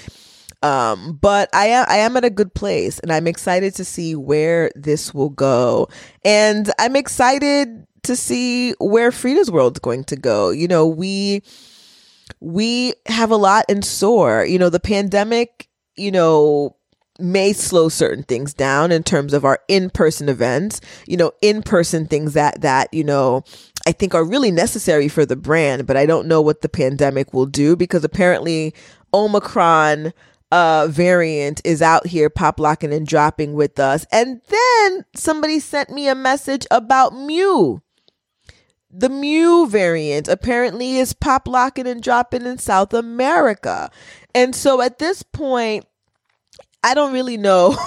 Um, 0.63 1.19
but 1.21 1.49
I 1.53 1.67
am 1.67 1.87
I 1.89 1.97
am 1.97 2.17
at 2.17 2.25
a 2.25 2.31
good 2.31 2.55
place 2.55 3.01
and 3.01 3.13
I'm 3.13 3.27
excited 3.27 3.75
to 3.77 3.85
see 3.85 4.15
where 4.15 4.71
this 4.77 5.13
will 5.13 5.31
go. 5.31 5.89
And 6.25 6.71
I'm 6.79 6.95
excited 6.95 7.87
to 8.05 8.17
see 8.17 8.73
where 8.79 9.11
FREEda's 9.11 9.51
World's 9.51 9.81
going 9.81 10.05
to 10.05 10.17
go. 10.17 10.51
You 10.51 10.69
know, 10.69 10.87
we 10.87 11.43
we 12.41 12.95
have 13.07 13.33
a 13.33 13.37
lot 13.37 13.65
in 13.69 13.83
store. 13.83 14.45
You 14.45 14.59
know, 14.59 14.71
the 14.71 14.81
pandemic, 14.81 15.69
you 15.97 16.13
know, 16.13 16.77
may 17.23 17.53
slow 17.53 17.89
certain 17.89 18.23
things 18.23 18.53
down 18.53 18.93
in 18.93 19.03
terms 19.03 19.33
of 19.33 19.45
our 19.45 19.61
in-person 19.69 20.29
events, 20.29 20.81
you 21.07 21.17
know, 21.17 21.33
in-person 21.41 22.07
things 22.07 22.35
that 22.35 22.61
that, 22.61 22.93
you 22.93 23.05
know, 23.05 23.45
I 23.87 23.93
think 23.93 24.15
are 24.15 24.25
really 24.25 24.51
necessary 24.51 25.09
for 25.09 25.27
the 25.27 25.37
brand, 25.37 25.87
but 25.87 25.97
I 25.97 26.07
don't 26.07 26.29
know 26.29 26.41
what 26.41 26.61
the 26.61 26.69
pandemic 26.69 27.33
will 27.33 27.47
do 27.47 27.77
because 27.77 28.05
apparently 28.05 28.75
Omicron 29.15 30.13
uh, 30.53 30.87
variant 30.91 31.63
is 31.65 31.81
out 31.81 32.07
here 32.07 32.29
pop 32.29 32.61
locking 32.61 32.93
and 32.93 33.07
dropping 33.07 33.55
with 33.55 33.81
us. 33.81 34.07
And 34.13 34.43
then 34.49 35.05
somebody 35.17 35.59
sent 35.59 35.91
me 35.91 36.09
a 36.09 36.15
message 36.15 36.67
about 36.71 37.15
Mu. 37.15 37.79
The 38.91 39.09
Mu 39.09 39.67
variant 39.67 40.29
apparently 40.29 40.99
is 40.99 41.15
pop 41.15 41.49
locking 41.49 41.87
and 41.87 42.03
dropping 42.03 42.43
in 42.43 42.59
South 42.59 42.93
America. 42.93 43.91
And 44.35 44.55
so 44.55 44.83
at 44.83 44.99
this 44.99 45.23
point, 45.23 45.87
I 46.83 46.95
don't 46.95 47.13
really 47.13 47.37
know. 47.37 47.77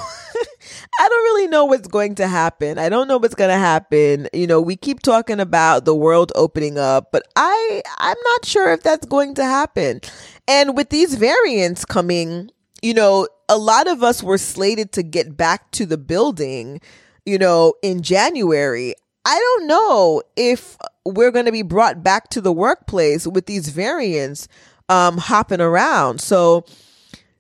I 1.00 1.10
don't 1.10 1.24
really 1.24 1.48
know 1.48 1.66
what's 1.66 1.88
going 1.88 2.16
to 2.16 2.28
happen. 2.28 2.78
I 2.78 2.90
don't 2.90 3.08
know 3.08 3.18
what's 3.18 3.36
going 3.36 3.50
to 3.50 3.58
happen. 3.58 4.28
You 4.34 4.48
know, 4.48 4.62
we 4.62 4.76
keep 4.76 5.02
talking 5.02 5.40
about 5.40 5.86
the 5.86 5.96
world 5.96 6.32
opening 6.36 6.78
up, 6.78 7.12
but 7.12 7.24
I 7.36 7.82
I'm 7.98 8.18
not 8.24 8.46
sure 8.46 8.72
if 8.72 8.82
that's 8.82 9.06
going 9.06 9.36
to 9.36 9.44
happen. 9.44 10.02
And 10.48 10.78
with 10.78 10.90
these 10.90 11.16
variants 11.16 11.86
coming, 11.86 12.52
you 12.82 12.94
know, 12.94 13.28
a 13.50 13.58
lot 13.58 13.88
of 13.88 14.04
us 14.04 14.24
were 14.24 14.38
slated 14.38 14.92
to 14.94 15.04
get 15.04 15.36
back 15.36 15.72
to 15.72 15.86
the 15.86 15.98
building, 15.98 16.82
you 17.26 17.38
know, 17.38 17.74
in 17.82 18.02
January. 18.02 18.96
I 19.26 19.40
don't 19.40 19.68
know 19.68 20.22
if 20.36 20.78
we're 21.06 21.32
going 21.32 21.46
to 21.46 21.52
be 21.52 21.64
brought 21.64 22.04
back 22.04 22.30
to 22.30 22.42
the 22.42 22.54
workplace 22.54 23.26
with 23.28 23.48
these 23.48 23.70
variants 23.70 24.48
um, 24.88 25.18
hopping 25.18 25.62
around. 25.62 26.22
So, 26.22 26.66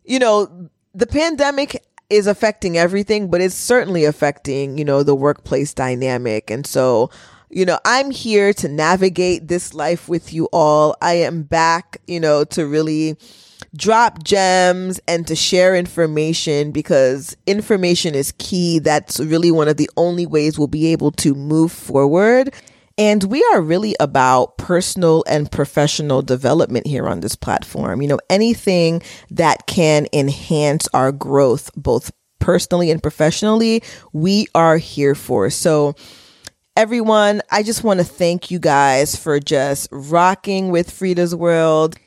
you 0.03 0.19
know, 0.19 0.69
the 0.95 1.07
pandemic 1.07 1.85
is 2.09 2.25
affecting 2.25 2.77
everything, 2.77 3.29
but 3.29 3.41
it's 3.41 3.55
certainly 3.55 4.05
affecting, 4.05 4.77
you 4.77 4.85
know, 4.85 5.03
the 5.03 5.15
workplace 5.15 5.73
dynamic. 5.73 6.49
And 6.49 6.65
so, 6.65 7.09
you 7.49 7.65
know, 7.65 7.79
I'm 7.83 8.11
here 8.11 8.53
to 8.53 8.67
navigate 8.67 9.47
this 9.47 9.73
life 9.73 10.07
with 10.07 10.33
you 10.33 10.47
all. 10.53 10.95
I 11.01 11.13
am 11.13 11.43
back, 11.43 11.97
you 12.07 12.19
know, 12.19 12.43
to 12.45 12.65
really 12.65 13.17
drop 13.75 14.23
gems 14.23 15.01
and 15.07 15.27
to 15.27 15.35
share 15.35 15.75
information 15.75 16.71
because 16.71 17.35
information 17.45 18.15
is 18.15 18.33
key. 18.37 18.79
That's 18.79 19.19
really 19.19 19.51
one 19.51 19.67
of 19.67 19.77
the 19.77 19.89
only 19.97 20.25
ways 20.25 20.57
we'll 20.57 20.67
be 20.67 20.87
able 20.87 21.11
to 21.11 21.35
move 21.35 21.71
forward. 21.71 22.53
And 22.97 23.25
we 23.25 23.45
are 23.53 23.61
really 23.61 23.95
about 23.99 24.57
personal 24.57 25.23
and 25.27 25.51
professional 25.51 26.21
development 26.21 26.87
here 26.87 27.07
on 27.07 27.19
this 27.19 27.35
platform. 27.35 28.01
You 28.01 28.07
know, 28.07 28.19
anything 28.29 29.01
that 29.31 29.67
can 29.67 30.07
enhance 30.13 30.87
our 30.93 31.11
growth, 31.11 31.69
both 31.75 32.11
personally 32.39 32.91
and 32.91 33.01
professionally, 33.01 33.83
we 34.13 34.47
are 34.55 34.77
here 34.77 35.15
for. 35.15 35.49
So, 35.49 35.95
everyone, 36.77 37.41
I 37.51 37.63
just 37.63 37.83
want 37.83 37.99
to 37.99 38.05
thank 38.05 38.49
you 38.49 38.59
guys 38.59 39.15
for 39.15 39.39
just 39.39 39.89
rocking 39.91 40.71
with 40.71 40.89
FREEda's 40.89 41.35
World 41.35 41.97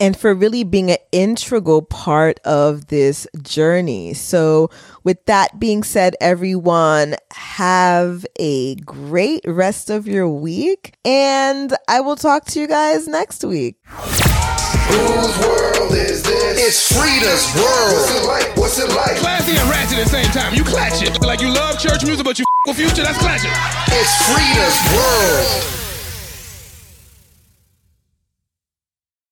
and 0.00 0.16
for 0.16 0.34
really 0.34 0.64
being 0.64 0.90
an 0.90 0.98
integral 1.12 1.82
part 1.82 2.40
of 2.44 2.86
this 2.86 3.26
journey. 3.42 4.14
So, 4.14 4.70
with 5.04 5.24
that 5.26 5.58
being 5.58 5.82
said, 5.82 6.14
everyone, 6.20 7.16
have 7.32 8.24
a 8.38 8.76
great 8.76 9.42
rest 9.46 9.90
of 9.90 10.06
your 10.06 10.28
week, 10.28 10.94
and 11.04 11.74
I 11.88 12.00
will 12.00 12.16
talk 12.16 12.44
to 12.46 12.60
you 12.60 12.66
guys 12.68 13.08
next 13.08 13.44
week. 13.44 13.76
Whose 13.86 15.38
world 15.46 15.92
is 15.92 16.22
this? 16.22 16.58
It's 16.58 16.92
FREEda's 16.92 17.54
world. 17.54 17.92
What's 17.92 18.14
it 18.14 18.26
like? 18.26 18.56
What's 18.56 18.78
it 18.78 18.88
like? 18.96 19.16
Classy 19.18 19.56
and 19.56 19.68
ratchet 19.68 19.98
at 19.98 20.04
the 20.04 20.10
same 20.10 20.30
time. 20.32 20.54
You 20.54 20.64
clatch 20.64 21.02
it. 21.02 21.20
Like 21.20 21.40
you 21.40 21.52
love 21.52 21.78
church 21.78 22.04
music, 22.04 22.24
but 22.24 22.38
you 22.38 22.44
f- 22.44 22.68
with 22.68 22.76
future, 22.76 23.02
that's 23.02 23.18
clashing. 23.18 23.50
It's 23.88 24.12
FREEda's 24.28 24.78
world. 24.96 25.87